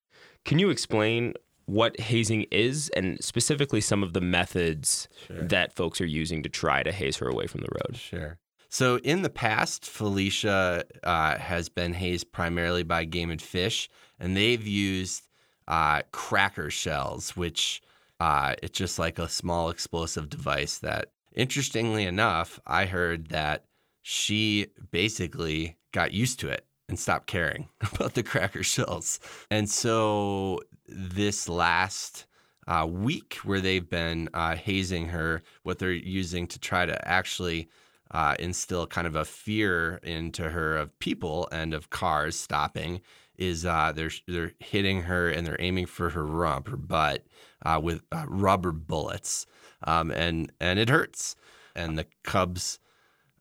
Can 0.46 0.60
you 0.60 0.70
explain 0.70 1.34
what 1.66 2.00
hazing 2.00 2.48
is 2.50 2.90
and 2.96 3.24
specifically 3.24 3.82
some 3.82 4.02
of 4.02 4.14
the 4.14 4.22
methods 4.22 5.08
sure. 5.28 5.44
that 5.44 5.76
folks 5.76 6.02
are 6.02 6.06
using 6.08 6.42
to 6.42 6.50
try 6.50 6.82
to 6.82 6.92
haze 6.92 7.18
her 7.18 7.28
away 7.28 7.46
from 7.46 7.62
the 7.62 7.70
road? 7.72 7.96
Sure. 7.96 8.40
So, 8.72 8.98
in 9.00 9.24
the 9.24 9.30
past, 9.30 9.86
Felicia 9.86 10.84
uh, 11.04 11.38
has 11.38 11.70
been 11.70 11.94
hazed 11.94 12.32
primarily 12.32 12.84
by 12.84 13.04
Game 13.06 13.32
and 13.32 13.42
Fish, 13.42 13.90
and 14.20 14.38
they've 14.38 14.66
used 14.66 15.28
uh, 15.68 16.04
cracker 16.12 16.70
shells, 16.70 17.36
which 17.36 17.82
Uh, 18.20 18.54
it's 18.62 18.78
just 18.78 19.00
like 19.00 19.18
a 19.18 19.30
small 19.30 19.70
explosive 19.70 20.30
device 20.30 20.80
that, 20.80 21.12
interestingly 21.40 22.06
enough, 22.06 22.60
I 22.68 22.86
heard 22.86 23.30
that 23.30 23.64
she 24.02 24.68
basically 24.92 25.78
got 25.94 26.12
used 26.12 26.40
to 26.42 26.50
it 26.50 26.66
and 26.90 27.00
stopped 27.00 27.28
caring 27.28 27.70
about 27.94 28.14
the 28.14 28.24
cracker 28.24 28.62
shells. 28.62 29.20
And 29.50 29.70
so 29.70 30.60
this 30.88 31.48
last 31.48 32.26
uh, 32.68 32.86
week, 32.88 33.36
where 33.44 33.62
they've 33.62 33.90
been 33.90 34.30
uh, 34.34 34.56
hazing 34.56 35.08
her, 35.08 35.42
what 35.64 35.80
they're 35.80 35.92
using 35.92 36.46
to 36.48 36.60
try 36.60 36.86
to 36.86 37.08
actually 37.08 37.70
uh, 38.12 38.36
instill 38.38 38.86
kind 38.86 39.08
of 39.08 39.16
a 39.16 39.26
fear 39.26 40.00
into 40.04 40.50
her 40.50 40.76
of 40.76 40.98
people 41.00 41.48
and 41.52 41.74
of 41.74 41.90
cars 41.90 42.36
stopping 42.36 43.02
is 43.38 43.66
uh, 43.66 43.94
they're 43.96 44.12
they're 44.28 44.52
hitting 44.60 45.04
her 45.04 45.30
and 45.30 45.48
they're 45.48 45.56
aiming 45.60 45.86
for 45.86 46.10
her 46.10 46.26
rump, 46.26 46.68
her 46.68 46.78
butt, 46.78 47.26
uh, 47.66 47.80
with 47.82 48.02
uh, 48.12 48.26
rubber 48.28 48.74
bullets, 48.74 49.46
um, 49.84 50.12
and 50.12 50.52
and 50.60 50.80
it 50.80 50.90
hurts. 50.90 51.36
And 51.76 51.98
the 51.98 52.06
cubs, 52.24 52.80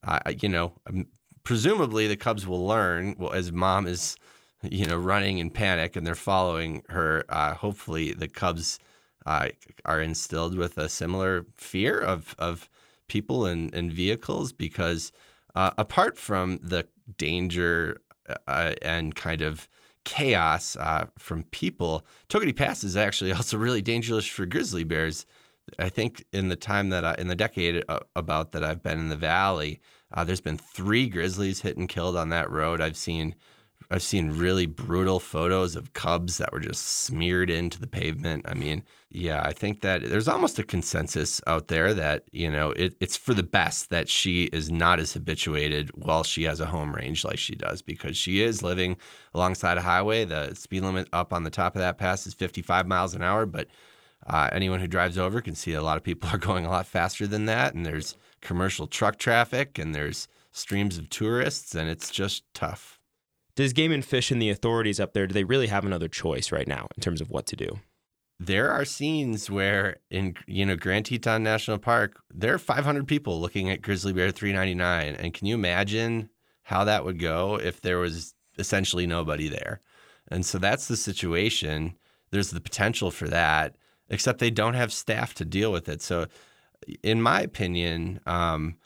uh, 0.05 0.21
you 0.41 0.49
know, 0.49 0.73
um, 0.87 1.07
presumably 1.45 2.07
the 2.07 2.17
cubs 2.17 2.47
will 2.47 2.67
learn. 2.67 3.17
Well, 3.19 3.33
as 3.33 3.51
mom 3.53 3.87
is, 3.87 4.17
you 4.63 4.87
know, 4.87 4.97
running 4.97 5.39
in 5.39 5.51
panic 5.51 5.97
and 5.97 6.07
they're 6.07 6.15
following 6.15 6.83
her. 6.89 7.25
Uh, 7.29 7.55
hopefully, 7.55 8.13
the 8.13 8.29
cubs 8.29 8.79
uh, 9.27 9.49
are 9.85 10.01
instilled 10.01 10.57
with 10.57 10.79
a 10.79 10.89
similar 10.89 11.47
fear 11.57 11.99
of 11.99 12.35
of 12.39 12.69
people 13.09 13.47
and, 13.47 13.75
and 13.75 13.91
vehicles 13.91 14.53
because 14.53 15.13
apart 15.55 16.17
from 16.19 16.61
the 16.63 16.87
danger 17.17 18.01
and 18.57 19.15
kind 19.15 19.43
of 19.43 19.69
chaos 20.09 20.75
uh, 20.77 21.07
from 21.19 21.43
people. 21.45 22.03
Togwotee 22.31 22.57
Pass 22.57 22.83
is 22.83 22.97
actually 22.97 23.33
also 23.39 23.59
really 23.59 23.83
dangerous 23.83 24.27
for 24.27 24.47
grizzly 24.47 24.83
bears. 24.83 25.27
I 25.79 25.89
think 25.89 26.25
in 26.33 26.49
the 26.49 26.57
time 26.57 26.91
that 26.91 27.05
I, 27.05 27.15
in 27.19 27.29
the 27.29 27.37
decade 27.37 27.85
uh, 27.89 28.01
about 28.17 28.53
that 28.53 28.65
I've 28.65 28.83
been 28.83 28.99
in 28.99 29.09
the 29.09 29.17
valley, 29.17 29.81
uh, 30.13 30.25
there's 30.25 30.41
been 30.41 30.59
three 30.59 31.09
grizzlies 31.09 31.61
hit 31.61 31.77
and 31.77 31.89
killed 31.89 32.17
on 32.17 32.31
that 32.31 32.51
road. 32.51 32.81
I've 32.81 32.97
seen 32.97 33.35
I've 33.91 34.03
seen 34.03 34.37
really 34.37 34.67
brutal 34.67 35.19
photos 35.19 35.75
of 35.75 35.95
cubs 35.95 36.37
that 36.39 36.53
were 36.53 36.61
just 36.61 36.85
smeared 36.85 37.49
into 37.49 37.81
the 37.81 37.87
pavement. 37.87 38.45
I 38.47 38.53
mean, 38.53 38.85
yeah, 39.09 39.41
I 39.43 39.53
think 39.53 39.81
that 39.81 40.03
there's 40.03 40.29
almost 40.29 40.59
a 40.59 40.63
consensus 40.63 41.41
out 41.47 41.69
there 41.69 41.95
that, 41.95 42.25
you 42.31 42.51
know, 42.51 42.73
it, 42.73 42.97
it's 43.01 43.17
for 43.17 43.33
the 43.33 43.43
best 43.43 43.89
that 43.89 44.11
she 44.11 44.45
is 44.45 44.71
not 44.71 45.01
as 45.01 45.15
habituated 45.15 45.91
while 45.95 46.23
she 46.23 46.43
has 46.43 46.61
a 46.61 46.67
home 46.67 46.95
range 46.95 47.25
like 47.25 47.39
she 47.39 47.55
does 47.55 47.81
because 47.81 48.15
she 48.15 48.43
is 48.43 48.63
living 48.63 48.99
alongside 49.33 49.79
a 49.79 49.83
highway. 49.83 50.27
The 50.27 50.53
speed 50.55 50.83
limit 50.83 51.09
up 51.15 51.33
on 51.33 51.45
the 51.45 51.51
top 51.51 51.75
of 51.75 51.81
that 51.81 51.97
pass 51.97 52.27
is 52.27 52.35
55 52.35 52.87
miles 52.87 53.15
an 53.15 53.23
hour, 53.23 53.47
but 53.47 53.69
uh, 54.29 54.49
anyone 54.53 54.81
who 54.81 54.87
drives 54.87 55.19
over 55.19 55.41
can 55.41 55.55
see 55.55 55.73
a 55.73 55.83
lot 55.83 55.97
of 55.97 56.05
people 56.05 56.29
are 56.33 56.39
going 56.39 56.65
a 56.65 56.71
lot 56.71 56.87
faster 56.87 57.27
than 57.27 57.47
that. 57.47 57.75
And 57.75 57.85
there's 57.85 58.17
commercial 58.41 58.87
truck 58.87 59.19
traffic 59.19 59.79
and 59.79 59.95
there's 59.95 60.29
streams 60.53 60.99
of 60.99 61.09
tourists, 61.11 61.75
and 61.75 61.89
it's 61.89 62.11
just 62.11 62.43
tough 62.55 62.99
does 63.59 63.73
Game 63.73 63.91
and 63.91 64.05
Fish 64.05 64.31
and 64.31 64.41
the 64.41 64.51
authorities 64.51 65.01
up 65.01 65.15
there 65.15 65.27
do 65.27 65.35
they 65.35 65.43
really 65.43 65.67
have 65.67 65.85
another 65.85 66.07
choice 66.07 66.53
right 66.53 66.69
now 66.69 66.87
in 66.97 67.03
terms 67.03 67.21
of 67.21 67.29
what 67.29 67.45
to 67.47 67.57
do? 67.57 67.81
There 68.39 68.71
are 68.71 68.85
scenes 68.85 69.51
where 69.51 69.97
in 70.13 70.37
you 70.47 70.65
know 70.65 70.77
Grand 70.77 71.07
Teton 71.07 71.43
National 71.43 71.77
Park, 71.77 72.21
there 72.33 72.55
are 72.55 72.59
500 72.59 73.09
people 73.09 73.41
looking 73.41 73.69
at 73.69 73.83
grizzly 73.83 74.13
bear 74.13 74.31
399, 74.31 75.17
and 75.17 75.35
can 75.35 75.49
you 75.49 75.57
imagine 75.57 76.31
how 76.63 76.85
that 76.85 77.05
would 77.05 77.19
go 77.19 77.57
if 77.57 77.81
there 77.81 77.99
was 77.99 78.33
essentially 78.61 79.09
nobody 79.09 79.49
there? 79.49 79.81
And 80.29 80.47
so 80.47 80.59
that's 80.59 80.87
the 80.87 80.97
situation. 80.97 81.97
There's 82.31 82.53
the 82.53 82.61
potential 82.61 83.11
for 83.11 83.27
that, 83.27 83.75
except 84.11 84.39
they 84.39 84.51
don't 84.51 84.75
have 84.75 84.93
staff 84.93 85.35
to 85.35 85.45
deal 85.45 85.73
with 85.73 85.89
it. 85.89 86.03
So, 86.03 86.27
in 87.03 87.21
my 87.21 87.41
opinion, 87.41 88.21
um, 88.27 88.77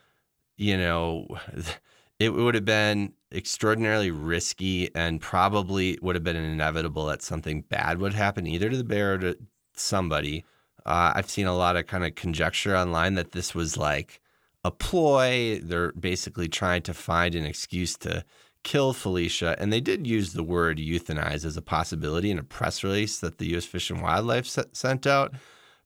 you 0.56 0.76
know, 0.76 1.26
it 2.18 2.32
would 2.32 2.54
have 2.54 2.64
been 2.64 3.12
extraordinarily 3.32 4.10
risky 4.10 4.94
and 4.94 5.20
probably 5.20 5.98
would 6.02 6.14
have 6.14 6.24
been 6.24 6.36
inevitable 6.36 7.06
that 7.06 7.22
something 7.22 7.62
bad 7.62 7.98
would 7.98 8.14
happen 8.14 8.46
either 8.46 8.70
to 8.70 8.76
the 8.76 8.84
bear 8.84 9.14
or 9.14 9.18
to 9.18 9.38
somebody. 9.74 10.44
Uh, 10.84 11.12
I've 11.14 11.30
seen 11.30 11.46
a 11.46 11.56
lot 11.56 11.76
of 11.76 11.86
kind 11.86 12.04
of 12.04 12.14
conjecture 12.14 12.76
online 12.76 13.14
that 13.14 13.32
this 13.32 13.54
was 13.54 13.76
like 13.76 14.20
a 14.64 14.70
ploy. 14.70 15.60
They're 15.62 15.92
basically 15.92 16.48
trying 16.48 16.82
to 16.82 16.94
find 16.94 17.34
an 17.34 17.46
excuse 17.46 17.96
to 17.98 18.24
kill 18.62 18.92
Felicia. 18.92 19.56
And 19.58 19.72
they 19.72 19.80
did 19.80 20.06
use 20.06 20.32
the 20.32 20.42
word 20.42 20.78
euthanize 20.78 21.44
as 21.44 21.56
a 21.56 21.62
possibility 21.62 22.30
in 22.30 22.38
a 22.38 22.44
press 22.44 22.82
release 22.84 23.18
that 23.20 23.38
the 23.38 23.46
U.S. 23.50 23.64
Fish 23.64 23.90
and 23.90 24.02
Wildlife 24.02 24.46
sent 24.46 25.06
out. 25.06 25.34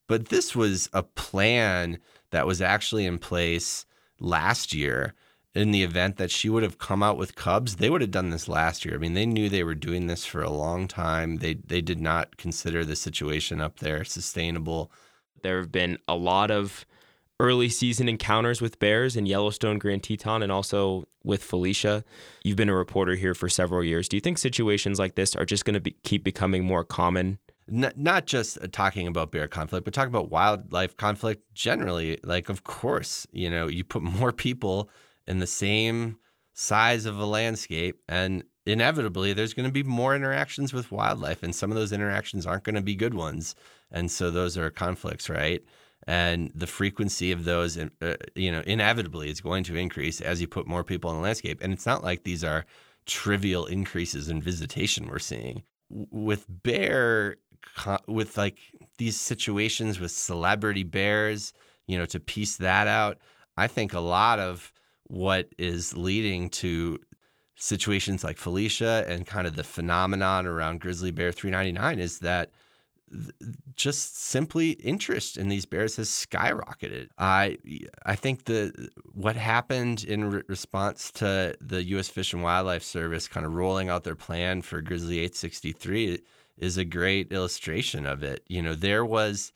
But 0.07 0.29
this 0.29 0.55
was 0.55 0.89
a 0.93 1.03
plan 1.03 1.99
that 2.31 2.47
was 2.47 2.63
actually 2.63 3.07
in 3.07 3.19
place 3.19 3.87
last 4.21 4.73
year 4.73 5.15
in 5.57 5.71
the 5.71 5.83
event 5.83 6.19
that 6.19 6.31
she 6.31 6.51
would 6.51 6.63
have 6.63 6.77
come 6.77 7.03
out 7.03 7.17
with 7.17 7.35
cubs, 7.35 7.77
they 7.77 7.89
would 7.89 8.03
have 8.03 8.11
done 8.11 8.29
this 8.29 8.47
last 8.47 8.85
year. 8.85 8.95
I 8.95 8.99
mean, 8.99 9.15
they 9.15 9.25
knew 9.25 9.49
they 9.49 9.65
were 9.65 9.75
doing 9.75 10.07
this 10.07 10.27
for 10.27 10.43
a 10.43 10.51
long 10.51 10.87
time. 10.87 11.39
They 11.39 11.55
they 11.55 11.81
did 11.81 11.99
not 11.99 12.37
consider 12.37 12.85
the 12.85 12.95
situation 12.95 13.63
up 13.63 13.79
there 13.79 14.05
sustainable. 14.05 14.93
There 15.41 15.59
have 15.59 15.73
been 15.73 15.99
a 16.07 16.15
lot 16.15 16.51
of 16.51 16.85
early 17.39 17.69
season 17.69 18.09
encounters 18.09 18.61
with 18.61 18.79
bears 18.79 19.17
in 19.17 19.27
Yellowstone, 19.27 19.79
Grand 19.79 20.03
Teton, 20.03 20.43
and 20.43 20.51
also 20.51 21.07
with 21.23 21.43
Felicia. 21.43 22.05
You've 22.43 22.57
been 22.57 22.69
a 22.69 22.77
reporter 22.77 23.15
here 23.15 23.35
for 23.35 23.49
several 23.49 23.85
years. 23.85 24.09
Do 24.09 24.17
you 24.17 24.21
think 24.21 24.39
situations 24.39 24.99
like 24.99 25.15
this 25.15 25.37
are 25.37 25.45
just 25.45 25.65
going 25.65 25.75
to 25.75 25.81
be, 25.81 25.97
keep 26.03 26.25
becoming 26.25 26.65
more 26.65 26.85
common? 26.85 27.39
Not, 27.69 27.99
not 27.99 28.27
just 28.27 28.59
uh, 28.63 28.69
talking 28.71 29.07
about 29.07 29.33
bear 29.33 29.49
conflict, 29.49 29.85
but 29.85 29.93
talking 29.93 30.15
about 30.15 30.31
wildlife 30.31 30.97
conflict 30.97 31.43
generally. 31.53 32.19
Like, 32.23 32.49
of 32.49 32.65
course, 32.65 33.27
you 33.33 33.51
know, 33.51 33.67
you 33.67 33.85
put 33.85 34.03
more 34.21 34.33
people 34.33 34.89
in 35.27 35.41
the 35.41 35.47
same 35.47 36.19
size 36.55 37.05
of 37.05 37.19
a 37.19 37.27
landscape 37.27 38.01
and 38.09 38.43
inevitably 38.65 39.35
there's 39.35 39.53
going 39.53 39.69
to 39.69 39.73
be 39.73 39.83
more 39.83 40.17
interactions 40.17 40.73
with 40.73 40.91
wildlife 40.91 41.43
and 41.43 41.55
some 41.55 41.71
of 41.71 41.77
those 41.77 41.93
interactions 41.93 42.47
aren't 42.47 42.65
going 42.65 42.75
to 42.75 42.81
be 42.81 42.95
good 42.95 43.13
ones 43.13 43.55
and 43.91 44.11
so 44.11 44.31
those 44.31 44.57
are 44.57 44.71
conflicts 44.71 45.29
right 45.29 45.63
and 46.07 46.51
the 46.55 46.67
frequency 46.67 47.33
of 47.33 47.45
those 47.45 47.77
uh, 47.77 48.15
you 48.35 48.51
know 48.51 48.63
inevitably 48.67 49.31
is 49.31 49.41
going 49.41 49.65
to 49.65 49.77
increase 49.77 50.21
as 50.21 50.41
you 50.41 50.47
put 50.47 50.67
more 50.67 50.85
people 50.85 51.11
in 51.11 51.17
the 51.17 51.23
landscape. 51.23 51.61
And 51.63 51.73
it's 51.73 51.87
not 51.87 52.05
like 52.05 52.25
these 52.25 52.45
are 52.45 52.65
trivial 53.07 53.67
increases 53.67 54.29
in 54.29 54.41
visitation 54.41 55.09
we're 55.09 55.19
seeing. 55.19 55.63
With 55.89 56.47
bear 56.49 57.37
with 58.07 58.37
like 58.37 58.59
these 58.99 59.19
situations 59.19 59.99
with 59.99 60.11
celebrity 60.11 60.85
bears 60.85 61.53
you 61.87 61.99
know 61.99 62.07
to 62.07 62.21
piece 62.21 62.57
that 62.59 62.87
out 62.87 63.19
i 63.57 63.67
think 63.67 63.93
a 63.93 64.01
lot 64.01 64.39
of 64.39 64.73
what 65.09 65.49
is 65.59 65.97
leading 65.97 66.49
to 66.49 66.99
situations 67.57 68.23
like 68.23 68.37
Felicia 68.37 69.05
and 69.09 69.27
kind 69.27 69.47
of 69.47 69.57
the 69.57 69.65
phenomenon 69.65 70.47
around 70.47 70.81
Grizzly 70.81 71.11
Bear 71.11 71.33
399 71.33 71.99
is 71.99 72.19
that 72.21 72.51
just 73.77 74.19
simply 74.19 74.71
interest 74.73 75.37
in 75.37 75.49
these 75.49 75.67
bears 75.67 75.97
has 75.97 76.09
skyrocketed. 76.09 77.09
I 77.19 77.59
I 78.05 78.17
think 78.17 78.45
the 78.45 78.91
what 79.13 79.37
happened 79.37 80.05
in 80.05 80.31
re- 80.31 80.43
response 80.49 81.11
to 81.13 81.57
the 81.61 81.85
U.S. 81.85 82.09
Fish 82.09 82.33
and 82.33 82.43
Wildlife 82.43 82.83
Service 82.83 83.29
kind 83.29 83.47
of 83.47 83.55
rolling 83.55 83.89
out 83.89 84.05
their 84.05 84.17
plan 84.17 84.63
for 84.63 84.81
Grizzly 84.81 85.19
863 85.19 86.21
is 86.59 86.77
a 86.77 86.85
great 86.85 87.33
illustration 87.33 88.07
of 88.07 88.23
it. 88.23 88.43
You 88.49 88.63
know, 88.63 88.75
there 88.75 89.05
was 89.05 89.53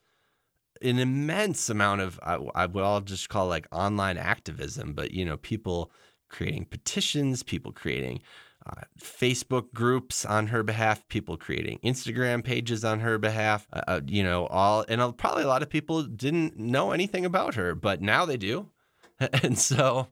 an 0.82 0.98
immense 0.98 1.68
amount 1.68 2.02
of 2.02 2.20
I, 2.22 2.38
I 2.54 2.66
would 2.66 2.84
all 2.84 3.00
just 3.00 3.28
call 3.28 3.48
like 3.48 3.66
online 3.72 4.16
activism, 4.16 4.92
but 4.92 5.10
you 5.12 5.24
know, 5.24 5.36
people 5.38 5.90
creating 6.28 6.66
petitions, 6.66 7.42
people 7.42 7.72
creating 7.72 8.20
uh, 8.66 8.82
Facebook 8.98 9.72
groups 9.72 10.24
on 10.24 10.48
her 10.48 10.62
behalf, 10.62 11.06
people 11.08 11.36
creating 11.36 11.78
Instagram 11.84 12.44
pages 12.44 12.84
on 12.84 13.00
her 13.00 13.18
behalf. 13.18 13.66
Uh, 13.72 13.82
uh 13.86 14.00
you 14.06 14.22
know, 14.22 14.46
all 14.46 14.84
and 14.88 15.16
probably 15.16 15.44
a 15.44 15.48
lot 15.48 15.62
of 15.62 15.70
people 15.70 16.02
didn't 16.02 16.58
know 16.58 16.92
anything 16.92 17.24
about 17.24 17.54
her, 17.54 17.74
but 17.74 18.00
now 18.02 18.24
they 18.24 18.36
do, 18.36 18.68
and 19.42 19.58
so. 19.58 20.08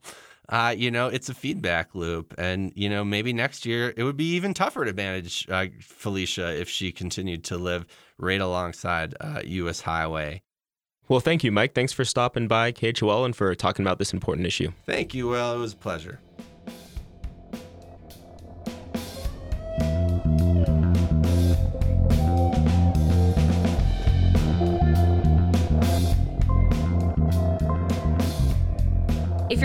Uh, 0.51 0.75
you 0.75 0.91
know, 0.91 1.09
it's 1.09 1.29
a 1.29 1.35
feedback 1.35 1.95
loop. 1.95 2.35
And, 2.39 2.73
you 2.75 2.89
know, 2.89 3.05
maybe 3.05 3.35
next 3.35 3.67
year 3.67 3.93
it 3.99 4.03
would 4.03 4.17
be 4.17 4.33
even 4.35 4.55
tougher 4.55 4.87
to 4.87 4.95
manage 4.95 5.47
uh, 5.51 5.67
Felicia 5.79 6.59
if 6.59 6.71
she 6.71 6.91
continued 6.91 7.45
to 7.45 7.59
live 7.59 7.85
right 8.17 8.41
alongside 8.41 9.15
US 9.45 9.83
uh, 9.83 9.85
Highway. 9.85 10.43
Well, 11.09 11.21
thank 11.21 11.43
you, 11.43 11.51
Mike. 11.51 11.75
Thanks 11.75 11.93
for 11.93 12.05
stopping 12.05 12.49
by 12.49 12.73
KHOL 12.73 13.25
and 13.25 13.35
for 13.35 13.55
talking 13.55 13.85
about 13.85 13.99
this 13.99 14.13
important 14.13 14.47
issue. 14.47 14.73
Thank 14.85 15.15
you, 15.15 15.29
Well, 15.29 15.55
It 15.55 15.59
was 15.59 15.73
a 15.73 15.77
pleasure. 15.77 16.21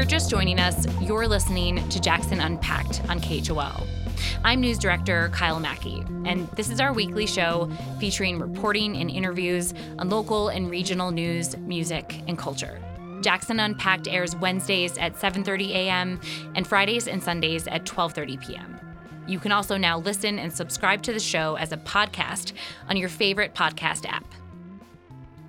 You're 0.03 0.09
just 0.09 0.29
joining 0.29 0.59
us, 0.59 0.85
you're 0.99 1.29
listening 1.29 1.87
to 1.87 1.97
Jackson 1.97 2.41
Unpacked 2.41 3.01
on 3.07 3.21
KHOL. 3.21 3.87
I'm 4.43 4.59
news 4.59 4.77
director 4.77 5.29
Kyle 5.29 5.61
Mackey, 5.61 6.03
and 6.25 6.45
this 6.57 6.69
is 6.69 6.81
our 6.81 6.91
weekly 6.91 7.25
show 7.25 7.71
featuring 8.01 8.37
reporting 8.37 8.97
and 8.97 9.09
interviews 9.09 9.73
on 9.97 10.09
local 10.09 10.49
and 10.49 10.69
regional 10.69 11.11
news, 11.11 11.55
music, 11.55 12.21
and 12.27 12.37
culture. 12.37 12.81
Jackson 13.21 13.61
Unpacked 13.61 14.09
airs 14.09 14.35
Wednesdays 14.35 14.97
at 14.97 15.15
7:30 15.15 15.69
a.m. 15.69 16.19
and 16.53 16.67
Fridays 16.67 17.07
and 17.07 17.23
Sundays 17.23 17.65
at 17.67 17.85
12:30 17.85 18.45
p.m. 18.45 18.79
You 19.25 19.39
can 19.39 19.53
also 19.53 19.77
now 19.77 19.99
listen 19.99 20.37
and 20.37 20.51
subscribe 20.51 21.01
to 21.03 21.13
the 21.13 21.19
show 21.21 21.55
as 21.55 21.71
a 21.71 21.77
podcast 21.77 22.51
on 22.89 22.97
your 22.97 23.07
favorite 23.07 23.55
podcast 23.55 24.05
app. 24.05 24.25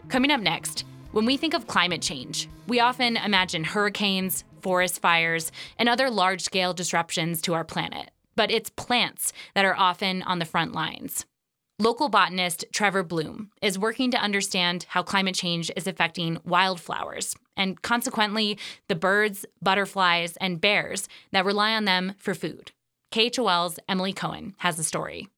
Coming 0.08 0.30
up 0.30 0.40
next, 0.40 0.84
when 1.14 1.26
we 1.26 1.37
think 1.37 1.54
of 1.54 1.68
climate 1.68 2.02
change, 2.02 2.49
we 2.66 2.80
often 2.80 3.16
imagine 3.16 3.62
hurricanes, 3.62 4.42
forest 4.61 5.00
fires, 5.00 5.52
and 5.78 5.88
other 5.88 6.11
large 6.11 6.40
scale 6.42 6.75
disruptions 6.75 7.40
to 7.42 7.54
our 7.54 7.62
planet. 7.62 8.11
But 8.35 8.50
it's 8.50 8.71
plants 8.71 9.33
that 9.54 9.64
are 9.64 9.76
often 9.76 10.25
on 10.25 10.40
the 10.40 10.44
front 10.44 10.73
lines. 10.73 11.25
Local 11.78 12.09
botanist 12.09 12.64
Trevor 12.73 13.04
Bloom 13.04 13.52
is 13.62 13.78
working 13.78 14.11
to 14.11 14.18
understand 14.18 14.87
how 14.88 15.04
climate 15.04 15.37
change 15.37 15.71
is 15.76 15.87
affecting 15.87 16.38
wildflowers 16.44 17.37
and 17.56 17.80
consequently 17.80 18.59
the 18.88 18.97
birds, 18.97 19.47
butterflies, 19.62 20.37
and 20.38 20.61
bears 20.61 21.09
that 21.30 21.44
rely 21.44 21.75
on 21.75 21.85
them 21.85 22.14
for 22.18 22.35
food. 22.35 22.73
KHOL's 23.12 23.78
Emily 23.88 24.12
Cohen 24.12 24.56
has 24.59 24.76
the 24.76 24.83
story. 24.83 25.28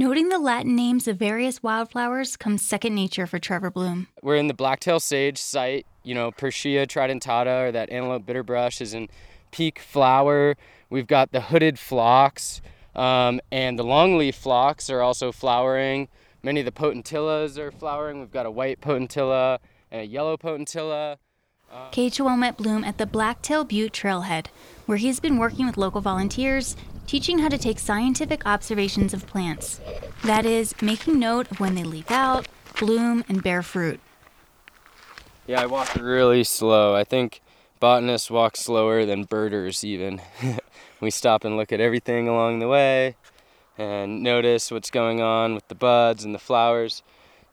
Noting 0.00 0.28
the 0.28 0.38
Latin 0.38 0.76
names 0.76 1.08
of 1.08 1.16
various 1.16 1.60
wildflowers 1.60 2.36
comes 2.36 2.64
second 2.64 2.94
nature 2.94 3.26
for 3.26 3.40
Trevor 3.40 3.68
Bloom. 3.68 4.06
We're 4.22 4.36
in 4.36 4.46
the 4.46 4.54
blacktail 4.54 5.00
sage 5.00 5.38
site. 5.38 5.86
You 6.04 6.14
know, 6.14 6.30
Purshia 6.30 6.86
tridentata, 6.86 7.66
or 7.66 7.72
that 7.72 7.90
antelope 7.90 8.24
bitterbrush, 8.24 8.80
is 8.80 8.94
in 8.94 9.08
peak 9.50 9.80
flower. 9.80 10.56
We've 10.88 11.08
got 11.08 11.32
the 11.32 11.40
hooded 11.40 11.80
phlox, 11.80 12.62
um, 12.94 13.40
and 13.50 13.76
the 13.76 13.82
longleaf 13.82 14.34
phlox 14.34 14.88
are 14.88 15.00
also 15.00 15.32
flowering. 15.32 16.06
Many 16.44 16.60
of 16.60 16.66
the 16.66 16.70
potentillas 16.70 17.58
are 17.58 17.72
flowering. 17.72 18.20
We've 18.20 18.30
got 18.30 18.46
a 18.46 18.52
white 18.52 18.80
potentilla 18.80 19.58
and 19.90 20.02
a 20.02 20.06
yellow 20.06 20.36
potentilla. 20.36 21.16
Uh, 21.72 21.90
KHOL 21.90 22.38
met 22.38 22.56
Bloom 22.56 22.84
at 22.84 22.98
the 22.98 23.04
Blacktail 23.04 23.64
Butte 23.64 23.94
Trailhead, 23.94 24.46
where 24.86 24.96
he's 24.96 25.18
been 25.18 25.38
working 25.38 25.66
with 25.66 25.76
local 25.76 26.00
volunteers 26.00 26.76
teaching 27.08 27.40
how 27.40 27.48
to 27.48 27.58
take 27.58 27.80
scientific 27.80 28.46
observations 28.46 29.12
of 29.12 29.26
plants. 29.26 29.80
That 30.22 30.46
is, 30.46 30.80
making 30.80 31.18
note 31.18 31.50
of 31.50 31.58
when 31.58 31.74
they 31.74 31.82
leaf 31.82 32.10
out, 32.12 32.46
bloom, 32.78 33.24
and 33.28 33.42
bear 33.42 33.62
fruit. 33.62 33.98
Yeah, 35.46 35.62
I 35.62 35.66
walk 35.66 35.96
really 35.96 36.44
slow. 36.44 36.94
I 36.94 37.02
think 37.02 37.40
botanists 37.80 38.30
walk 38.30 38.56
slower 38.56 39.06
than 39.06 39.24
birders, 39.24 39.82
even. 39.82 40.20
we 41.00 41.10
stop 41.10 41.44
and 41.44 41.56
look 41.56 41.72
at 41.72 41.80
everything 41.80 42.28
along 42.28 42.58
the 42.58 42.68
way 42.68 43.16
and 43.78 44.22
notice 44.22 44.70
what's 44.70 44.90
going 44.90 45.22
on 45.22 45.54
with 45.54 45.66
the 45.68 45.74
buds 45.74 46.24
and 46.24 46.34
the 46.34 46.38
flowers. 46.38 47.02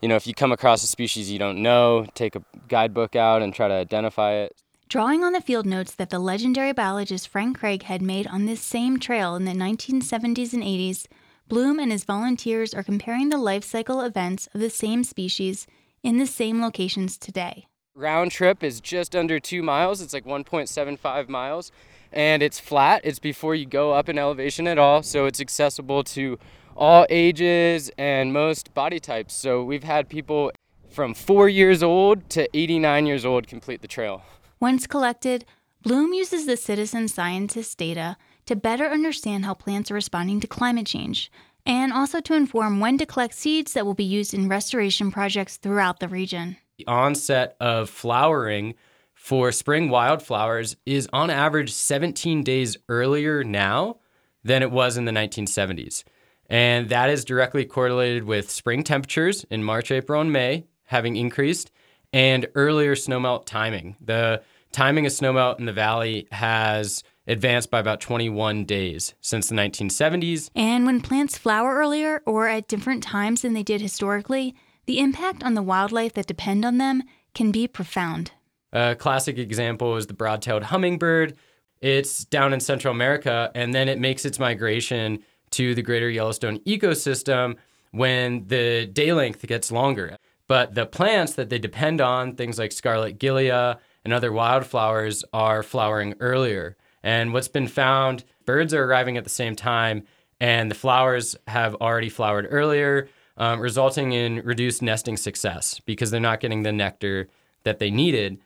You 0.01 0.09
know, 0.09 0.15
if 0.15 0.27
you 0.27 0.33
come 0.33 0.51
across 0.51 0.83
a 0.83 0.87
species 0.87 1.31
you 1.31 1.39
don't 1.39 1.61
know, 1.61 2.07
take 2.15 2.35
a 2.35 2.43
guidebook 2.67 3.15
out 3.15 3.41
and 3.41 3.53
try 3.53 3.67
to 3.67 3.73
identify 3.73 4.33
it. 4.33 4.55
Drawing 4.87 5.23
on 5.23 5.33
the 5.33 5.41
field 5.41 5.65
notes 5.65 5.95
that 5.95 6.11
the 6.11 6.19
legendary 6.19 6.71
biologist 6.71 7.27
Frank 7.27 7.59
Craighead 7.59 8.01
made 8.01 8.27
on 8.27 8.45
this 8.45 8.61
same 8.61 8.99
trail 8.99 9.35
in 9.35 9.43
the 9.43 9.51
1970s 9.51 10.53
and 10.53 10.61
80s, 10.61 11.07
Bloom 11.47 11.79
and 11.79 11.91
his 11.91 12.03
volunteers 12.03 12.71
are 12.71 12.83
comparing 12.83 13.29
the 13.29 13.37
life 13.39 13.63
cycle 13.63 14.01
events 14.01 14.47
of 14.53 14.61
the 14.61 14.69
same 14.69 15.03
species 15.03 15.65
in 16.03 16.17
the 16.19 16.27
same 16.27 16.61
locations 16.61 17.17
today. 17.17 17.65
Round 17.95 18.31
trip 18.31 18.63
is 18.63 18.79
just 18.79 19.15
under 19.15 19.39
two 19.39 19.63
miles, 19.63 20.01
it's 20.01 20.13
like 20.13 20.23
1.75 20.23 21.29
miles, 21.29 21.71
and 22.13 22.43
it's 22.43 22.59
flat. 22.59 23.01
It's 23.03 23.19
before 23.19 23.55
you 23.55 23.65
go 23.65 23.91
up 23.91 24.07
in 24.07 24.19
elevation 24.19 24.67
at 24.67 24.77
all, 24.77 25.01
so 25.01 25.25
it's 25.25 25.41
accessible 25.41 26.03
to 26.03 26.37
all 26.77 27.07
ages 27.09 27.89
and 27.97 28.31
most 28.31 28.71
body 28.75 28.99
types. 28.99 29.33
So 29.33 29.63
we've 29.63 29.83
had 29.83 30.09
people 30.09 30.51
from 30.91 31.15
four 31.15 31.49
years 31.49 31.81
old 31.81 32.29
to 32.29 32.47
89 32.55 33.07
years 33.07 33.25
old 33.25 33.47
complete 33.47 33.81
the 33.81 33.87
trail. 33.87 34.21
Once 34.65 34.87
collected, 34.87 35.45
Bloom 35.83 36.11
uses 36.11 36.47
the 36.47 36.57
citizen 36.57 37.07
scientist 37.07 37.77
data 37.77 38.17
to 38.47 38.55
better 38.55 38.85
understand 38.85 39.45
how 39.45 39.53
plants 39.53 39.91
are 39.91 39.93
responding 39.93 40.39
to 40.39 40.47
climate 40.47 40.87
change 40.87 41.31
and 41.67 41.93
also 41.93 42.19
to 42.19 42.33
inform 42.33 42.79
when 42.79 42.97
to 42.97 43.05
collect 43.05 43.35
seeds 43.35 43.73
that 43.73 43.85
will 43.85 43.93
be 43.93 44.03
used 44.03 44.33
in 44.33 44.49
restoration 44.49 45.11
projects 45.11 45.57
throughout 45.57 45.99
the 45.99 46.07
region. 46.07 46.57
The 46.79 46.87
onset 46.87 47.55
of 47.59 47.91
flowering 47.91 48.73
for 49.13 49.51
spring 49.51 49.89
wildflowers 49.89 50.75
is 50.83 51.07
on 51.13 51.29
average 51.29 51.71
17 51.71 52.41
days 52.41 52.75
earlier 52.89 53.43
now 53.43 53.97
than 54.43 54.63
it 54.63 54.71
was 54.71 54.97
in 54.97 55.05
the 55.05 55.11
1970s. 55.11 56.03
And 56.49 56.89
that 56.89 57.11
is 57.11 57.23
directly 57.23 57.65
correlated 57.65 58.23
with 58.23 58.49
spring 58.49 58.81
temperatures 58.81 59.43
in 59.51 59.63
March, 59.63 59.91
April, 59.91 60.21
and 60.21 60.33
May 60.33 60.65
having 60.85 61.17
increased 61.17 61.69
and 62.11 62.47
earlier 62.55 62.95
snowmelt 62.95 63.45
timing. 63.45 63.95
The 63.99 64.41
timing 64.75 65.05
of 65.05 65.11
snowmelt 65.13 65.57
in 65.57 65.65
the 65.65 65.73
valley 65.73 66.27
has 66.31 67.01
advanced 67.27 67.71
by 67.71 67.79
about 67.79 68.01
21 68.01 68.65
days 68.65 69.15
since 69.21 69.47
the 69.47 69.55
1970s. 69.55 70.49
And 70.53 70.85
when 70.85 70.99
plants 70.99 71.37
flower 71.37 71.75
earlier 71.75 72.21
or 72.25 72.49
at 72.49 72.67
different 72.67 73.01
times 73.01 73.41
than 73.41 73.53
they 73.53 73.63
did 73.63 73.79
historically, 73.79 74.53
the 74.85 74.99
impact 74.99 75.43
on 75.43 75.53
the 75.53 75.63
wildlife 75.63 76.13
that 76.15 76.27
depend 76.27 76.65
on 76.65 76.77
them 76.77 77.03
can 77.33 77.51
be 77.51 77.67
profound. 77.67 78.31
A 78.73 78.95
classic 78.95 79.37
example 79.37 79.95
is 79.95 80.07
the 80.07 80.13
broad 80.13 80.41
tailed 80.41 80.63
hummingbird. 80.63 81.37
It's 81.79 82.25
down 82.25 82.51
in 82.51 82.59
Central 82.59 82.93
America, 82.93 83.51
and 83.55 83.73
then 83.73 83.87
it 83.87 83.97
makes 83.97 84.25
its 84.25 84.39
migration 84.39 85.19
to 85.51 85.73
the 85.73 85.81
greater 85.81 86.09
Yellowstone 86.09 86.59
ecosystem 86.59 87.55
when 87.91 88.45
the 88.47 88.87
day 88.87 89.13
length 89.13 89.47
gets 89.47 89.71
longer. 89.71 90.17
But 90.49 90.75
the 90.75 90.85
plants 90.85 91.35
that 91.35 91.49
they 91.49 91.59
depend 91.59 92.01
on, 92.01 92.35
things 92.35 92.59
like 92.59 92.73
scarlet 92.73 93.19
gilia 93.19 93.79
and 94.05 94.13
other 94.13 94.31
wildflowers 94.31 95.25
are 95.33 95.63
flowering 95.63 96.13
earlier. 96.19 96.77
And 97.03 97.33
what's 97.33 97.47
been 97.47 97.67
found, 97.67 98.23
birds 98.45 98.73
are 98.73 98.83
arriving 98.83 99.17
at 99.17 99.23
the 99.23 99.29
same 99.29 99.55
time, 99.55 100.03
and 100.39 100.69
the 100.69 100.75
flowers 100.75 101.35
have 101.47 101.75
already 101.75 102.09
flowered 102.09 102.47
earlier, 102.49 103.09
um, 103.37 103.59
resulting 103.59 104.13
in 104.13 104.37
reduced 104.45 104.81
nesting 104.81 105.17
success 105.17 105.81
because 105.85 106.11
they're 106.11 106.21
not 106.21 106.39
getting 106.39 106.63
the 106.63 106.71
nectar 106.71 107.27
that 107.63 107.79
they 107.79 107.89
needed, 107.89 108.37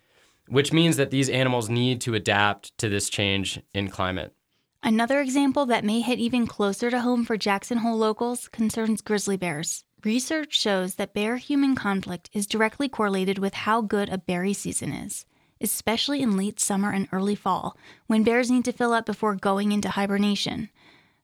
which 0.48 0.74
means 0.74 0.98
that 0.98 1.12
these 1.12 1.30
animals 1.30 1.70
need 1.70 2.02
to 2.02 2.16
adapt 2.16 2.76
to 2.80 2.90
this 2.90 3.10
change 3.10 3.60
in 3.74 3.90
climate. 3.90 4.34
Another 4.82 5.20
example 5.20 5.66
that 5.66 5.84
may 5.84 6.00
hit 6.00 6.20
even 6.20 6.48
closer 6.48 6.90
to 6.90 7.02
home 7.02 7.26
for 7.26 7.38
Jackson 7.38 7.80
Hole 7.80 7.98
locals 7.98 8.48
concerns 8.48 9.02
grizzly 9.02 9.36
bears. 9.36 9.84
Research 10.06 10.58
shows 10.58 10.96
that 10.96 11.14
bear 11.14 11.36
human 11.36 11.76
conflict 11.76 12.30
is 12.32 12.48
directly 12.48 12.88
correlated 12.88 13.40
with 13.40 13.54
how 13.54 13.82
good 13.82 14.08
a 14.08 14.18
berry 14.18 14.54
season 14.54 14.94
is 14.94 15.26
especially 15.62 16.22
in 16.22 16.38
late 16.38 16.60
summer 16.60 16.92
and 16.92 17.08
early 17.12 17.36
fall, 17.36 17.78
when 18.08 18.24
bears 18.24 18.50
need 18.50 18.66
to 18.66 18.72
fill 18.72 18.94
up 18.94 19.06
before 19.06 19.36
going 19.36 19.72
into 19.72 19.90
hibernation. 19.90 20.70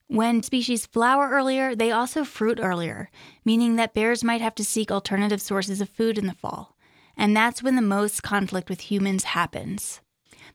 When 0.07 0.43
species 0.43 0.85
flower 0.85 1.29
earlier, 1.29 1.75
they 1.75 1.91
also 1.91 2.23
fruit 2.23 2.59
earlier, 2.61 3.09
meaning 3.43 3.75
that 3.75 3.93
bears 3.93 4.23
might 4.23 4.41
have 4.41 4.55
to 4.55 4.63
seek 4.63 4.91
alternative 4.91 5.41
sources 5.41 5.81
of 5.81 5.89
food 5.89 6.17
in 6.17 6.27
the 6.27 6.33
fall. 6.33 6.75
And 7.17 7.35
that's 7.35 7.63
when 7.63 7.75
the 7.75 7.81
most 7.81 8.21
conflict 8.21 8.69
with 8.69 8.91
humans 8.91 9.23
happens. 9.23 10.01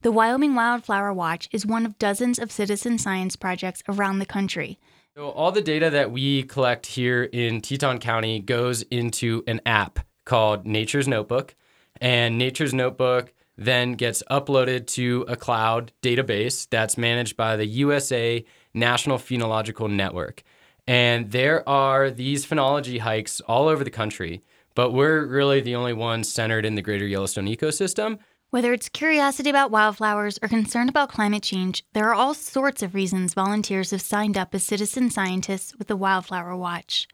The 0.02 0.12
Wyoming 0.12 0.54
Wildflower 0.54 1.12
Watch 1.12 1.48
is 1.52 1.66
one 1.66 1.84
of 1.84 1.98
dozens 1.98 2.38
of 2.38 2.52
citizen 2.52 2.96
science 2.96 3.36
projects 3.36 3.82
around 3.88 4.18
the 4.18 4.26
country. 4.26 4.78
So, 5.16 5.30
all 5.30 5.50
the 5.50 5.60
data 5.60 5.90
that 5.90 6.12
we 6.12 6.44
collect 6.44 6.86
here 6.86 7.24
in 7.24 7.60
Teton 7.60 7.98
County 7.98 8.38
goes 8.38 8.82
into 8.82 9.42
an 9.46 9.60
app 9.66 9.98
called 10.24 10.64
Nature's 10.64 11.08
Notebook. 11.08 11.54
And 12.00 12.38
Nature's 12.38 12.72
Notebook 12.72 13.34
then 13.60 13.92
gets 13.92 14.22
uploaded 14.30 14.86
to 14.86 15.24
a 15.28 15.36
cloud 15.36 15.92
database 16.02 16.66
that's 16.70 16.96
managed 16.96 17.36
by 17.36 17.56
the 17.56 17.66
USA 17.66 18.42
National 18.72 19.18
Phenological 19.18 19.88
Network. 19.88 20.42
And 20.86 21.30
there 21.30 21.68
are 21.68 22.10
these 22.10 22.46
phenology 22.46 22.98
hikes 22.98 23.40
all 23.42 23.68
over 23.68 23.84
the 23.84 23.90
country, 23.90 24.42
but 24.74 24.92
we're 24.92 25.26
really 25.26 25.60
the 25.60 25.74
only 25.74 25.92
ones 25.92 26.32
centered 26.32 26.64
in 26.64 26.74
the 26.74 26.82
greater 26.82 27.06
Yellowstone 27.06 27.46
ecosystem. 27.46 28.18
Whether 28.48 28.72
it's 28.72 28.88
curiosity 28.88 29.50
about 29.50 29.70
wildflowers 29.70 30.38
or 30.42 30.48
concern 30.48 30.88
about 30.88 31.10
climate 31.10 31.42
change, 31.42 31.84
there 31.92 32.08
are 32.08 32.14
all 32.14 32.34
sorts 32.34 32.82
of 32.82 32.94
reasons 32.94 33.34
volunteers 33.34 33.90
have 33.90 34.00
signed 34.00 34.38
up 34.38 34.54
as 34.54 34.64
citizen 34.64 35.10
scientists 35.10 35.76
with 35.76 35.86
the 35.86 35.96
Wildflower 35.96 36.56
Watch. 36.56 37.06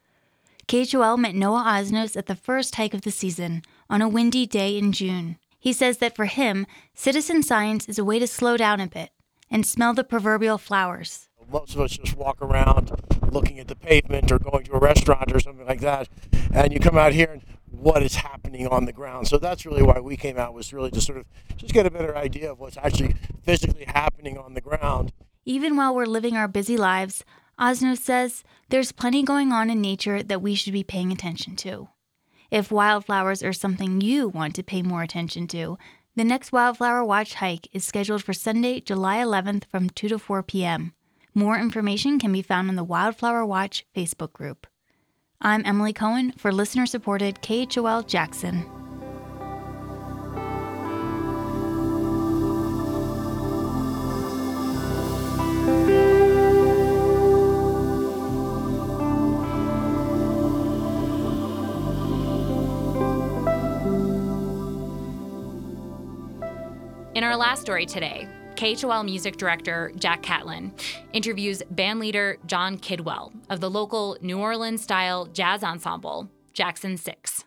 KHOL 0.69 1.19
met 1.19 1.35
Noah 1.35 1.65
Osnos 1.67 2.17
at 2.17 2.27
the 2.27 2.37
first 2.37 2.77
hike 2.77 2.95
of 2.95 3.03
the 3.03 3.11
season 3.11 3.63
on 3.91 4.01
a 4.01 4.09
windy 4.09 4.47
day 4.47 4.79
in 4.79 4.93
June. 4.93 5.39
He 5.67 5.73
says 5.73 5.99
that 5.99 6.15
for 6.15 6.27
him, 6.27 6.65
citizen 6.95 7.43
science 7.43 7.89
is 7.89 7.99
a 7.99 8.05
way 8.05 8.21
to 8.21 8.29
slow 8.29 8.57
down 8.57 8.79
a 8.79 8.87
bit 8.87 9.11
and 9.51 9.67
smell 9.67 9.95
the 9.95 10.05
proverbial 10.05 10.59
flowers. 10.59 11.29
Most 11.51 11.75
of 11.75 11.81
us 11.81 11.97
just 11.97 12.17
walk 12.17 12.41
around 12.41 12.93
looking 13.33 13.59
at 13.59 13.67
the 13.67 13.75
pavement 13.75 14.31
or 14.31 14.39
going 14.39 14.63
to 14.67 14.75
a 14.75 14.79
restaurant 14.79 15.33
or 15.33 15.41
something 15.41 15.67
like 15.67 15.81
that, 15.81 16.09
and 16.55 16.73
you 16.73 16.79
come 16.79 16.97
out 16.97 17.15
here 17.15 17.33
and 17.33 17.43
what 17.69 18.01
is 18.05 18.15
happening 18.15 18.69
on 18.69 18.85
the 18.85 18.93
ground. 18.93 19.27
So 19.27 19.39
that's 19.39 19.67
really 19.67 19.83
why 19.83 19.99
we 19.99 20.17
came 20.17 20.39
out 20.39 20.55
was 20.55 20.73
really 20.73 20.93
to 20.93 21.01
sort 21.01 21.19
of 21.19 21.25
just 21.57 21.75
get 21.75 21.85
a 21.85 21.91
better 21.91 22.17
idea 22.17 22.53
of 22.53 22.61
what's 22.61 22.77
actually 22.77 23.17
physically 23.43 23.87
happening 23.87 24.39
on 24.39 24.55
the 24.55 24.61
ground. 24.61 25.13
Even 25.45 25.75
while 25.75 25.93
we're 25.93 26.07
living 26.07 26.37
our 26.37 26.47
busy 26.47 26.77
lives, 26.77 27.25
Osnos 27.59 27.99
says 27.99 28.45
there's 28.69 28.93
plenty 28.93 29.25
going 29.25 29.51
on 29.51 29.69
in 29.69 29.81
nature 29.81 30.23
that 30.23 30.41
we 30.41 30.55
should 30.55 30.73
be 30.73 30.85
paying 30.85 31.11
attention 31.11 31.57
to. 31.57 31.89
If 32.57 32.71
wildflowers 32.71 33.43
are 33.43 33.53
something 33.53 34.01
you 34.01 34.29
want 34.29 34.55
to 34.55 34.63
pay 34.63 34.81
more 34.81 35.03
attention 35.03 35.47
to, 35.49 35.77
the 36.15 36.25
next 36.25 36.53
Wildflower 36.53 37.05
Watch 37.05 37.35
hike 37.35 37.69
is 37.75 37.85
scheduled 37.85 38.25
for 38.25 38.33
Sunday, 38.33 38.81
July 38.81 39.19
11th 39.19 39.65
from 39.67 39.91
2 39.91 40.09
to 40.09 40.19
4 40.19 40.43
p.m. 40.43 40.95
More 41.35 41.59
information 41.59 42.19
can 42.19 42.33
be 42.33 42.41
found 42.41 42.71
in 42.71 42.77
the 42.77 42.83
Wildflower 42.83 43.45
Watch 43.45 43.85
Facebook 43.95 44.33
group. 44.33 44.67
I'm 45.39 45.67
Emily 45.67 45.93
Cohen 45.93 46.33
for 46.39 46.51
listener 46.51 46.87
supported 46.87 47.43
KHOL 47.43 48.05
Jackson. 48.05 48.86
Our 67.27 67.37
last 67.37 67.61
story 67.61 67.87
today, 67.87 68.29
KHOL 68.55 69.03
music 69.05 69.37
director 69.37 69.91
Jack 69.97 70.23
Catlin 70.23 70.73
interviews 71.13 71.61
bandleader 71.75 72.37
John 72.47 72.79
Kidwell 72.79 73.33
of 73.51 73.61
the 73.61 73.69
local 73.69 74.17
New 74.21 74.39
Orleans 74.39 74.83
style 74.83 75.27
jazz 75.27 75.65
ensemble, 75.65 76.31
Jackson 76.53 76.97
6. 76.97 77.45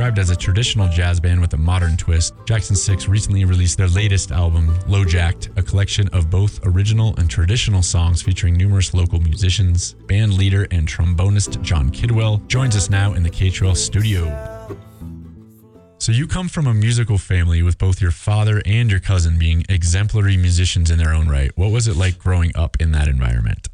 Described 0.00 0.18
as 0.18 0.30
a 0.30 0.36
traditional 0.36 0.88
jazz 0.88 1.20
band 1.20 1.42
with 1.42 1.52
a 1.52 1.58
modern 1.58 1.94
twist, 1.94 2.32
Jackson 2.46 2.74
6 2.74 3.06
recently 3.06 3.44
released 3.44 3.76
their 3.76 3.86
latest 3.86 4.32
album, 4.32 4.74
LoJacked, 4.88 5.58
a 5.58 5.62
collection 5.62 6.08
of 6.14 6.30
both 6.30 6.58
original 6.64 7.14
and 7.18 7.28
traditional 7.28 7.82
songs 7.82 8.22
featuring 8.22 8.56
numerous 8.56 8.94
local 8.94 9.20
musicians. 9.20 9.92
Band 10.06 10.32
leader 10.32 10.66
and 10.70 10.88
trombonist 10.88 11.60
John 11.60 11.90
Kidwell 11.90 12.38
joins 12.48 12.76
us 12.76 12.88
now 12.88 13.12
in 13.12 13.22
the 13.22 13.28
KHOL 13.28 13.76
studio. 13.76 14.24
So, 15.98 16.12
you 16.12 16.26
come 16.26 16.48
from 16.48 16.66
a 16.66 16.72
musical 16.72 17.18
family 17.18 17.62
with 17.62 17.76
both 17.76 18.00
your 18.00 18.10
father 18.10 18.62
and 18.64 18.90
your 18.90 19.00
cousin 19.00 19.38
being 19.38 19.66
exemplary 19.68 20.38
musicians 20.38 20.90
in 20.90 20.96
their 20.96 21.12
own 21.12 21.28
right. 21.28 21.50
What 21.56 21.72
was 21.72 21.88
it 21.88 21.96
like 21.96 22.18
growing 22.18 22.52
up 22.54 22.78
in 22.80 22.92
that 22.92 23.06
environment? 23.06 23.68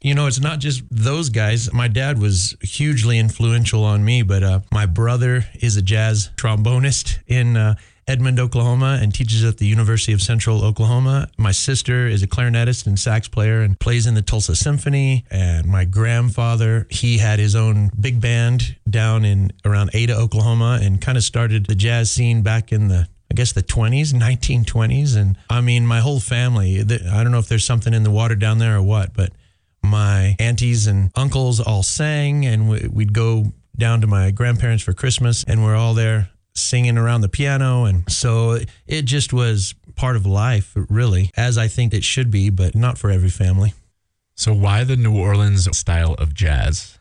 You 0.00 0.14
know, 0.14 0.26
it's 0.26 0.40
not 0.40 0.60
just 0.60 0.82
those 0.90 1.28
guys. 1.28 1.72
My 1.72 1.88
dad 1.88 2.18
was 2.18 2.56
hugely 2.62 3.18
influential 3.18 3.84
on 3.84 4.04
me, 4.04 4.22
but 4.22 4.42
uh, 4.42 4.60
my 4.72 4.86
brother 4.86 5.44
is 5.60 5.76
a 5.76 5.82
jazz 5.82 6.30
trombonist 6.36 7.18
in 7.26 7.56
uh, 7.56 7.74
Edmond, 8.08 8.40
Oklahoma, 8.40 8.98
and 9.00 9.14
teaches 9.14 9.44
at 9.44 9.58
the 9.58 9.66
University 9.66 10.12
of 10.12 10.22
Central 10.22 10.64
Oklahoma. 10.64 11.28
My 11.36 11.52
sister 11.52 12.06
is 12.06 12.22
a 12.22 12.26
clarinetist 12.26 12.86
and 12.86 12.98
sax 12.98 13.28
player 13.28 13.60
and 13.60 13.78
plays 13.78 14.06
in 14.06 14.14
the 14.14 14.22
Tulsa 14.22 14.56
Symphony. 14.56 15.26
And 15.30 15.66
my 15.66 15.84
grandfather, 15.84 16.86
he 16.90 17.18
had 17.18 17.38
his 17.38 17.54
own 17.54 17.90
big 18.00 18.20
band 18.20 18.76
down 18.88 19.26
in 19.26 19.52
around 19.66 19.90
Ada, 19.92 20.16
Oklahoma, 20.16 20.80
and 20.82 21.00
kind 21.00 21.18
of 21.18 21.24
started 21.24 21.66
the 21.66 21.74
jazz 21.74 22.10
scene 22.10 22.42
back 22.42 22.72
in 22.72 22.88
the 22.88 23.06
I 23.30 23.36
guess 23.36 23.52
the 23.52 23.62
20s, 23.62 24.12
1920s. 24.12 25.16
And 25.16 25.36
I 25.48 25.60
mean, 25.60 25.86
my 25.86 26.00
whole 26.00 26.18
family, 26.18 26.80
I 26.80 27.22
don't 27.22 27.30
know 27.30 27.38
if 27.38 27.48
there's 27.48 27.64
something 27.64 27.94
in 27.94 28.02
the 28.02 28.10
water 28.10 28.34
down 28.34 28.58
there 28.58 28.74
or 28.76 28.82
what, 28.82 29.14
but 29.14 29.30
my 29.82 30.36
aunties 30.38 30.86
and 30.86 31.10
uncles 31.14 31.60
all 31.60 31.82
sang, 31.82 32.46
and 32.46 32.68
we'd 32.68 33.12
go 33.12 33.52
down 33.76 34.00
to 34.02 34.06
my 34.06 34.30
grandparents 34.30 34.82
for 34.82 34.92
Christmas, 34.92 35.44
and 35.44 35.64
we're 35.64 35.76
all 35.76 35.94
there 35.94 36.30
singing 36.54 36.98
around 36.98 37.22
the 37.22 37.28
piano. 37.28 37.84
And 37.84 38.10
so 38.10 38.58
it 38.86 39.02
just 39.02 39.32
was 39.32 39.74
part 39.96 40.16
of 40.16 40.26
life, 40.26 40.72
really, 40.74 41.30
as 41.36 41.58
I 41.58 41.68
think 41.68 41.94
it 41.94 42.04
should 42.04 42.30
be, 42.30 42.50
but 42.50 42.74
not 42.74 42.98
for 42.98 43.10
every 43.10 43.30
family. 43.30 43.74
So, 44.34 44.54
why 44.54 44.84
the 44.84 44.96
New 44.96 45.18
Orleans 45.18 45.68
style 45.76 46.14
of 46.14 46.34
jazz? 46.34 46.99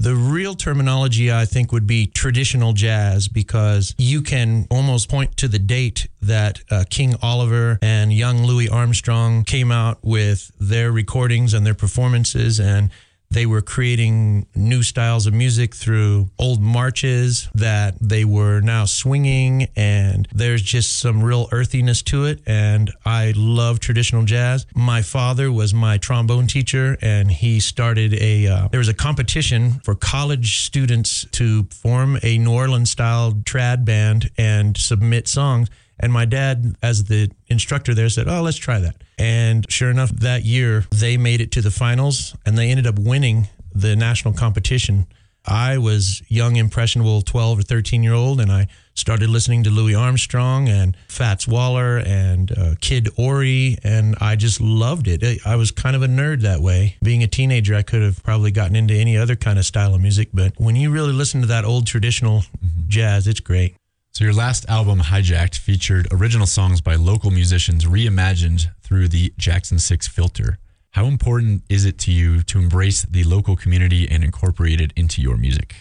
The 0.00 0.16
real 0.16 0.54
terminology, 0.54 1.30
I 1.30 1.44
think, 1.44 1.72
would 1.72 1.86
be 1.86 2.06
traditional 2.06 2.72
jazz 2.72 3.28
because 3.28 3.94
you 3.98 4.22
can 4.22 4.66
almost 4.70 5.10
point 5.10 5.36
to 5.36 5.46
the 5.46 5.58
date 5.58 6.08
that 6.22 6.62
uh, 6.70 6.84
King 6.88 7.16
Oliver 7.20 7.78
and 7.82 8.10
young 8.10 8.44
Louis 8.44 8.66
Armstrong 8.66 9.44
came 9.44 9.70
out 9.70 9.98
with 10.02 10.52
their 10.58 10.90
recordings 10.90 11.52
and 11.52 11.66
their 11.66 11.74
performances. 11.74 12.58
And 12.58 12.88
they 13.30 13.46
were 13.46 13.62
creating 13.62 14.46
new 14.54 14.82
styles 14.82 15.26
of 15.26 15.32
music 15.32 15.74
through 15.74 16.28
old 16.38 16.60
marches 16.60 17.48
that 17.54 17.94
they 18.00 18.24
were 18.24 18.60
now 18.60 18.84
swinging, 18.84 19.68
and 19.76 20.26
there's 20.34 20.62
just 20.62 20.98
some 20.98 21.22
real 21.22 21.48
earthiness 21.52 22.02
to 22.02 22.24
it. 22.24 22.40
And 22.46 22.90
I 23.04 23.32
love 23.36 23.78
traditional 23.78 24.24
jazz. 24.24 24.66
My 24.74 25.02
father 25.02 25.52
was 25.52 25.72
my 25.72 25.98
trombone 25.98 26.48
teacher, 26.48 26.98
and 27.00 27.30
he 27.30 27.60
started 27.60 28.14
a 28.14 28.48
uh, 28.48 28.68
there 28.68 28.78
was 28.78 28.88
a 28.88 28.94
competition 28.94 29.80
for 29.84 29.94
college 29.94 30.60
students 30.60 31.24
to 31.32 31.64
form 31.70 32.18
a 32.22 32.38
New 32.38 32.52
Orleans 32.52 32.90
style 32.90 33.32
trad 33.32 33.84
band 33.84 34.30
and 34.36 34.76
submit 34.76 35.28
songs. 35.28 35.68
And 36.00 36.12
my 36.12 36.24
dad, 36.24 36.76
as 36.82 37.04
the 37.04 37.30
instructor 37.48 37.94
there, 37.94 38.08
said, 38.08 38.26
Oh, 38.26 38.42
let's 38.42 38.56
try 38.56 38.80
that. 38.80 38.96
And 39.18 39.70
sure 39.70 39.90
enough, 39.90 40.10
that 40.10 40.44
year 40.44 40.86
they 40.90 41.16
made 41.16 41.40
it 41.40 41.52
to 41.52 41.60
the 41.60 41.70
finals 41.70 42.34
and 42.44 42.56
they 42.56 42.70
ended 42.70 42.86
up 42.86 42.98
winning 42.98 43.48
the 43.74 43.94
national 43.94 44.34
competition. 44.34 45.06
I 45.46 45.78
was 45.78 46.22
young, 46.28 46.56
impressionable 46.56 47.22
12 47.22 47.60
or 47.60 47.62
13 47.62 48.02
year 48.02 48.12
old, 48.12 48.40
and 48.40 48.52
I 48.52 48.68
started 48.94 49.30
listening 49.30 49.64
to 49.64 49.70
Louis 49.70 49.94
Armstrong 49.94 50.68
and 50.68 50.96
Fats 51.08 51.48
Waller 51.48 51.98
and 51.98 52.56
uh, 52.56 52.74
Kid 52.80 53.08
Ory, 53.16 53.78
and 53.82 54.16
I 54.20 54.36
just 54.36 54.60
loved 54.60 55.08
it. 55.08 55.24
I 55.46 55.56
was 55.56 55.70
kind 55.70 55.96
of 55.96 56.02
a 56.02 56.06
nerd 56.06 56.42
that 56.42 56.60
way. 56.60 56.96
Being 57.02 57.22
a 57.22 57.26
teenager, 57.26 57.74
I 57.74 57.82
could 57.82 58.02
have 58.02 58.22
probably 58.22 58.50
gotten 58.50 58.76
into 58.76 58.94
any 58.94 59.16
other 59.16 59.34
kind 59.34 59.58
of 59.58 59.64
style 59.64 59.94
of 59.94 60.02
music, 60.02 60.28
but 60.34 60.52
when 60.58 60.76
you 60.76 60.90
really 60.90 61.12
listen 61.12 61.40
to 61.40 61.46
that 61.46 61.64
old 61.64 61.86
traditional 61.86 62.40
mm-hmm. 62.40 62.88
jazz, 62.88 63.26
it's 63.26 63.40
great. 63.40 63.76
So, 64.20 64.24
your 64.24 64.34
last 64.34 64.68
album, 64.68 64.98
Hijacked, 64.98 65.56
featured 65.56 66.06
original 66.12 66.46
songs 66.46 66.82
by 66.82 66.94
local 66.94 67.30
musicians 67.30 67.86
reimagined 67.86 68.66
through 68.82 69.08
the 69.08 69.32
Jackson 69.38 69.78
6 69.78 70.08
filter. 70.08 70.58
How 70.90 71.06
important 71.06 71.62
is 71.70 71.86
it 71.86 71.96
to 72.00 72.12
you 72.12 72.42
to 72.42 72.58
embrace 72.58 73.00
the 73.00 73.24
local 73.24 73.56
community 73.56 74.06
and 74.10 74.22
incorporate 74.22 74.78
it 74.78 74.92
into 74.94 75.22
your 75.22 75.38
music? 75.38 75.74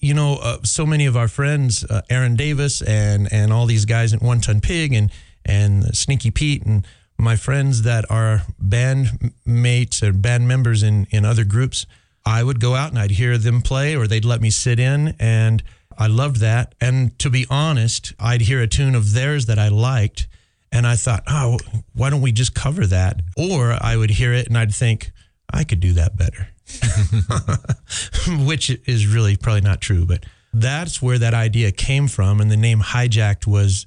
You 0.00 0.14
know, 0.14 0.38
uh, 0.42 0.62
so 0.62 0.86
many 0.86 1.04
of 1.04 1.14
our 1.14 1.28
friends, 1.28 1.84
uh, 1.84 2.00
Aaron 2.08 2.36
Davis 2.36 2.80
and 2.80 3.30
and 3.30 3.52
all 3.52 3.66
these 3.66 3.84
guys 3.84 4.14
at 4.14 4.22
One 4.22 4.40
Ton 4.40 4.62
Pig 4.62 4.94
and 4.94 5.12
and 5.44 5.94
Sneaky 5.94 6.30
Pete 6.30 6.64
and 6.64 6.86
my 7.18 7.36
friends 7.36 7.82
that 7.82 8.10
are 8.10 8.44
band 8.58 9.30
mates 9.44 10.02
or 10.02 10.14
band 10.14 10.48
members 10.48 10.82
in 10.82 11.06
in 11.10 11.26
other 11.26 11.44
groups, 11.44 11.84
I 12.24 12.44
would 12.44 12.60
go 12.60 12.74
out 12.76 12.88
and 12.88 12.98
I'd 12.98 13.10
hear 13.10 13.36
them 13.36 13.60
play 13.60 13.94
or 13.94 14.06
they'd 14.06 14.24
let 14.24 14.40
me 14.40 14.48
sit 14.48 14.80
in 14.80 15.14
and 15.20 15.62
I 15.98 16.06
loved 16.06 16.36
that. 16.36 16.74
And 16.80 17.18
to 17.18 17.30
be 17.30 17.46
honest, 17.50 18.14
I'd 18.18 18.42
hear 18.42 18.60
a 18.60 18.66
tune 18.66 18.94
of 18.94 19.12
theirs 19.12 19.46
that 19.46 19.58
I 19.58 19.68
liked. 19.68 20.26
And 20.70 20.86
I 20.86 20.96
thought, 20.96 21.22
oh, 21.26 21.58
why 21.94 22.08
don't 22.10 22.22
we 22.22 22.32
just 22.32 22.54
cover 22.54 22.86
that? 22.86 23.20
Or 23.36 23.76
I 23.80 23.96
would 23.96 24.10
hear 24.10 24.32
it 24.32 24.46
and 24.46 24.56
I'd 24.56 24.74
think, 24.74 25.12
I 25.52 25.64
could 25.64 25.80
do 25.80 25.92
that 25.92 26.16
better, 26.16 26.48
which 28.46 28.70
is 28.86 29.06
really 29.06 29.36
probably 29.36 29.60
not 29.60 29.82
true. 29.82 30.06
But 30.06 30.24
that's 30.54 31.02
where 31.02 31.18
that 31.18 31.34
idea 31.34 31.72
came 31.72 32.08
from. 32.08 32.40
And 32.40 32.50
the 32.50 32.56
name 32.56 32.80
Hijacked 32.80 33.46
was 33.46 33.86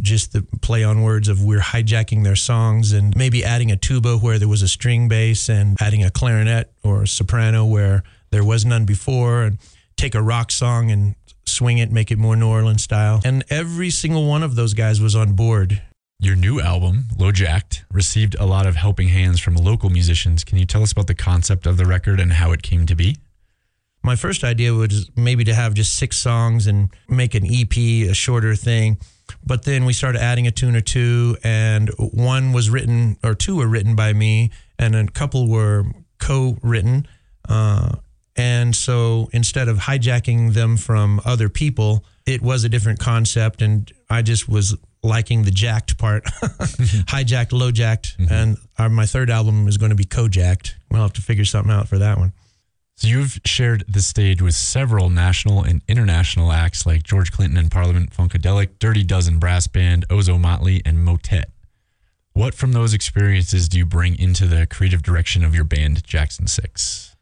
just 0.00 0.32
the 0.32 0.42
play 0.60 0.84
on 0.84 1.02
words 1.02 1.28
of 1.28 1.42
we're 1.42 1.60
hijacking 1.60 2.22
their 2.22 2.36
songs 2.36 2.92
and 2.92 3.16
maybe 3.16 3.42
adding 3.42 3.70
a 3.70 3.76
tuba 3.76 4.18
where 4.18 4.38
there 4.38 4.48
was 4.48 4.62
a 4.62 4.68
string 4.68 5.08
bass 5.08 5.48
and 5.48 5.76
adding 5.80 6.04
a 6.04 6.10
clarinet 6.10 6.70
or 6.82 7.02
a 7.02 7.08
soprano 7.08 7.64
where 7.64 8.02
there 8.30 8.44
was 8.44 8.64
none 8.64 8.84
before 8.84 9.42
and 9.42 9.58
take 9.96 10.14
a 10.14 10.22
rock 10.22 10.50
song 10.50 10.90
and 10.90 11.14
swing 11.56 11.78
it, 11.78 11.90
make 11.90 12.10
it 12.10 12.18
more 12.18 12.36
New 12.36 12.48
Orleans 12.48 12.82
style. 12.82 13.20
And 13.24 13.44
every 13.48 13.90
single 13.90 14.26
one 14.26 14.42
of 14.42 14.54
those 14.54 14.74
guys 14.74 15.00
was 15.00 15.16
on 15.16 15.32
board. 15.32 15.82
Your 16.18 16.36
new 16.36 16.60
album, 16.60 17.04
LoJacked, 17.16 17.84
received 17.90 18.36
a 18.38 18.46
lot 18.46 18.66
of 18.66 18.76
helping 18.76 19.08
hands 19.08 19.40
from 19.40 19.54
local 19.54 19.90
musicians. 19.90 20.44
Can 20.44 20.58
you 20.58 20.64
tell 20.64 20.82
us 20.82 20.92
about 20.92 21.06
the 21.06 21.14
concept 21.14 21.66
of 21.66 21.76
the 21.76 21.84
record 21.84 22.20
and 22.20 22.32
how 22.34 22.52
it 22.52 22.62
came 22.62 22.86
to 22.86 22.94
be? 22.94 23.16
My 24.02 24.16
first 24.16 24.44
idea 24.44 24.72
was 24.72 25.10
maybe 25.16 25.44
to 25.44 25.54
have 25.54 25.74
just 25.74 25.96
six 25.96 26.16
songs 26.16 26.66
and 26.66 26.90
make 27.08 27.34
an 27.34 27.44
EP, 27.44 27.76
a 27.76 28.14
shorter 28.14 28.54
thing. 28.54 28.98
But 29.44 29.64
then 29.64 29.84
we 29.84 29.92
started 29.92 30.22
adding 30.22 30.46
a 30.46 30.50
tune 30.50 30.76
or 30.76 30.80
two, 30.80 31.36
and 31.42 31.90
one 31.98 32.52
was 32.52 32.70
written, 32.70 33.16
or 33.24 33.34
two 33.34 33.56
were 33.56 33.66
written 33.66 33.96
by 33.96 34.12
me, 34.12 34.50
and 34.78 34.94
a 34.94 35.06
couple 35.08 35.48
were 35.48 35.84
co 36.20 36.56
written. 36.62 37.08
Uh, 37.48 37.96
and 38.36 38.76
so 38.76 39.28
instead 39.32 39.68
of 39.68 39.78
hijacking 39.78 40.52
them 40.52 40.76
from 40.76 41.20
other 41.24 41.48
people, 41.48 42.04
it 42.26 42.42
was 42.42 42.64
a 42.64 42.68
different 42.68 42.98
concept. 42.98 43.62
And 43.62 43.90
I 44.10 44.22
just 44.22 44.48
was 44.48 44.76
liking 45.02 45.44
the 45.44 45.50
jacked 45.50 45.96
part 45.96 46.24
hijacked, 47.08 47.52
low 47.52 47.70
jacked. 47.70 48.18
Mm-hmm. 48.18 48.32
And 48.32 48.56
our, 48.78 48.90
my 48.90 49.06
third 49.06 49.30
album 49.30 49.68
is 49.68 49.78
going 49.78 49.90
to 49.90 49.96
be 49.96 50.04
co 50.04 50.28
jacked. 50.28 50.76
We'll 50.90 51.02
have 51.02 51.14
to 51.14 51.22
figure 51.22 51.44
something 51.44 51.72
out 51.72 51.88
for 51.88 51.98
that 51.98 52.18
one. 52.18 52.32
So 52.96 53.08
you've 53.08 53.38
shared 53.44 53.84
the 53.88 54.00
stage 54.00 54.40
with 54.40 54.54
several 54.54 55.10
national 55.10 55.62
and 55.62 55.82
international 55.86 56.50
acts 56.50 56.86
like 56.86 57.02
George 57.02 57.30
Clinton 57.30 57.58
and 57.58 57.70
Parliament 57.70 58.10
Funkadelic, 58.10 58.78
Dirty 58.78 59.04
Dozen 59.04 59.38
Brass 59.38 59.66
Band, 59.66 60.08
Ozomatli, 60.08 60.80
and 60.84 61.04
Motet. 61.04 61.50
What 62.32 62.54
from 62.54 62.72
those 62.72 62.94
experiences 62.94 63.68
do 63.68 63.78
you 63.78 63.86
bring 63.86 64.18
into 64.18 64.46
the 64.46 64.66
creative 64.66 65.02
direction 65.02 65.44
of 65.44 65.54
your 65.54 65.64
band, 65.64 66.04
Jackson 66.04 66.46
Six? 66.46 67.15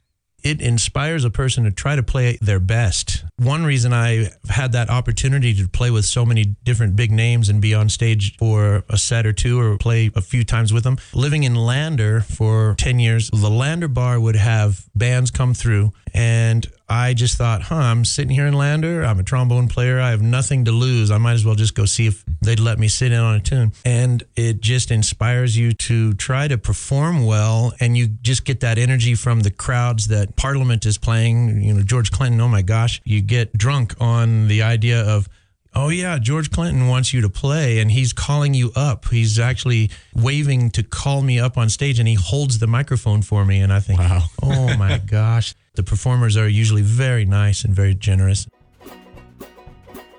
It 0.45 0.61
inspires 0.61 1.25
a 1.25 1.31
person 1.31 1.65
to 1.65 1.71
try 1.71 1.97
to 1.97 2.03
play 2.03 2.39
their 2.41 2.61
best. 2.61 3.25
One 3.37 3.65
reason 3.65 3.93
I 3.95 4.31
had 4.49 4.73
that 4.73 4.91
opportunity 4.91 5.55
to 5.55 5.67
play 5.67 5.91
with 5.91 6.05
so 6.05 6.27
many 6.27 6.45
different 6.65 6.95
big 6.97 7.11
names 7.11 7.49
and 7.49 7.61
be 7.61 7.75
on 7.75 7.89
stage 7.89 8.37
for 8.37 8.85
a 8.91 8.99
set 8.99 9.27
or 9.27 9.33
two 9.33 9.59
or 9.59 9.79
play 9.79 10.11
a 10.15 10.21
few 10.21 10.45
times 10.45 10.73
with 10.73 10.85
them. 10.85 10.99
Living 11.15 11.45
in 11.45 11.55
Lander 11.55 12.21
for 12.21 12.75
10 12.77 12.99
years, 12.99 13.31
the 13.31 13.51
Lander 13.51 13.89
bar 13.89 14.21
would 14.21 14.37
have 14.37 14.85
bands 14.95 15.31
come 15.31 15.55
through 15.55 15.93
and 16.13 16.71
I 16.89 17.15
just 17.15 17.39
thought, 17.39 17.63
huh, 17.63 17.77
I'm 17.77 18.05
sitting 18.05 18.31
here 18.31 18.47
in 18.47 18.53
Lander. 18.53 19.05
I'm 19.05 19.19
a 19.19 19.23
trombone 19.23 19.69
player. 19.69 19.99
I 19.99 20.11
have 20.11 20.21
nothing 20.21 20.67
to 20.67 20.71
lose. 20.71 21.11
I 21.11 21.17
might 21.17 21.33
as 21.33 21.45
well 21.45 21.55
just 21.55 21.75
go 21.75 21.87
see 21.87 22.07
if 22.07 22.23
they'd 22.43 22.61
let 22.61 22.79
me 22.79 22.89
sit 22.89 23.11
in 23.11 23.19
on 23.19 23.37
a 23.37 23.41
tune. 23.41 23.73
And 23.87 24.23
it 24.37 24.61
just 24.61 24.91
inspires 24.91 25.57
you 25.57 25.73
to 25.73 26.13
try 26.15 26.47
to 26.47 26.59
perform 26.59 27.25
well. 27.25 27.73
And 27.81 27.97
you 27.97 28.09
just 28.09 28.45
get 28.45 28.61
that 28.61 28.77
energy 28.77 29.15
from 29.15 29.41
the 29.41 29.51
crowds 29.51 30.09
that 30.09 30.37
Parliament 30.37 30.85
is 30.85 30.99
playing. 30.99 31.63
You 31.63 31.73
know, 31.73 31.83
George 31.83 32.11
Clinton, 32.11 32.41
oh 32.43 32.49
my 32.49 32.63
gosh, 32.63 33.01
you 33.05 33.23
get 33.23 33.57
drunk 33.57 33.95
on 33.99 34.49
the 34.49 34.63
idea 34.63 35.01
of, 35.01 35.29
Oh 35.77 35.89
yeah, 35.89 36.19
George 36.19 36.53
Clinton 36.53 36.87
wants 36.87 37.13
you 37.13 37.21
to 37.23 37.29
play 37.29 37.81
and 37.81 37.91
he's 37.91 38.13
calling 38.13 38.55
you 38.55 38.71
up. 38.77 39.09
He's 39.09 39.41
actually 39.41 39.91
waving 40.15 40.71
to 40.71 40.85
call 40.85 41.21
me 41.21 41.41
up 41.41 41.59
on 41.59 41.69
stage 41.69 41.99
and 41.99 42.07
he 42.07 42.15
holds 42.15 42.61
the 42.61 42.69
microphone 42.69 43.23
for 43.23 43.45
me 43.45 43.61
and 43.61 43.73
I 43.73 43.81
think, 43.81 43.99
wow. 43.99 44.23
"Oh 44.41 44.77
my 44.77 44.99
gosh." 45.07 45.55
The 45.75 45.83
performers 45.83 46.37
are 46.37 46.49
usually 46.49 46.83
very 46.83 47.25
nice 47.25 47.65
and 47.65 47.75
very 47.75 47.95
generous. 47.95 48.47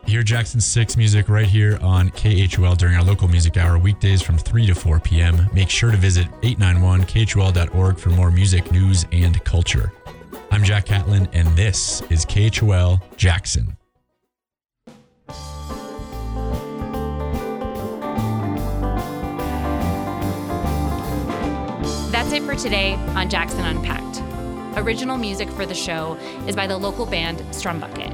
Hear 0.06 0.22
Jackson 0.22 0.60
6 0.60 0.98
music 0.98 1.30
right 1.30 1.48
here 1.48 1.80
on 1.82 2.10
KHOL 2.10 2.78
during 2.78 2.96
our 2.96 3.04
local 3.04 3.28
music 3.28 3.58
hour, 3.58 3.80
weekdays 3.80 4.22
from 4.22 4.38
3 4.38 4.68
to 4.68 4.76
4 4.76 5.00
p.m. 5.00 5.50
Make 5.54 5.70
sure 5.70 5.92
to 5.92 5.98
visit 5.98 6.28
891khol.org 6.42 7.98
for 7.98 8.10
more 8.10 8.32
music, 8.32 8.70
news, 8.72 9.06
and 9.12 9.44
culture. 9.46 9.92
I'm 10.52 10.64
Jack 10.64 10.86
Catlin, 10.86 11.28
and 11.34 11.48
this 11.58 12.04
is 12.10 12.26
KHOL 12.26 13.02
Jackson. 13.16 13.78
That's 22.12 22.32
it 22.32 22.44
for 22.44 22.56
today 22.56 22.94
on 23.16 23.30
Jackson 23.30 23.66
Unpacked. 23.66 24.25
Original 24.78 25.18
music 25.18 25.50
for 25.52 25.66
the 25.66 25.74
show 25.74 26.16
is 26.48 26.56
by 26.56 26.68
the 26.68 26.78
local 26.78 27.06
band 27.06 27.40
Strumbucket. 27.52 28.14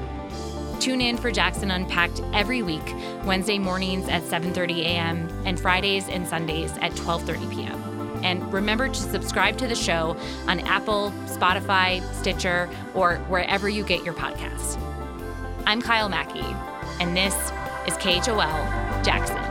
Tune 0.79 1.01
in 1.01 1.17
for 1.17 1.31
Jackson 1.31 1.71
Unpacked 1.71 2.21
every 2.33 2.61
week, 2.61 2.83
Wednesday 3.25 3.57
mornings 3.57 4.07
at 4.07 4.21
7:30 4.23 4.81
a.m. 4.81 5.27
and 5.45 5.59
Fridays 5.59 6.07
and 6.07 6.27
Sundays 6.27 6.71
at 6.81 6.91
12:30 6.91 7.51
p.m. 7.51 8.19
And 8.23 8.53
remember 8.53 8.87
to 8.87 8.95
subscribe 8.95 9.57
to 9.57 9.67
the 9.67 9.75
show 9.75 10.15
on 10.47 10.59
Apple, 10.61 11.11
Spotify, 11.25 12.03
Stitcher, 12.13 12.69
or 12.93 13.17
wherever 13.27 13.67
you 13.67 13.83
get 13.83 14.03
your 14.03 14.13
podcasts. 14.13 14.79
I'm 15.65 15.81
Kyle 15.81 16.09
Mackey, 16.09 16.45
and 16.99 17.17
this 17.17 17.33
is 17.87 17.97
KHOL 17.97 19.03
Jackson. 19.03 19.50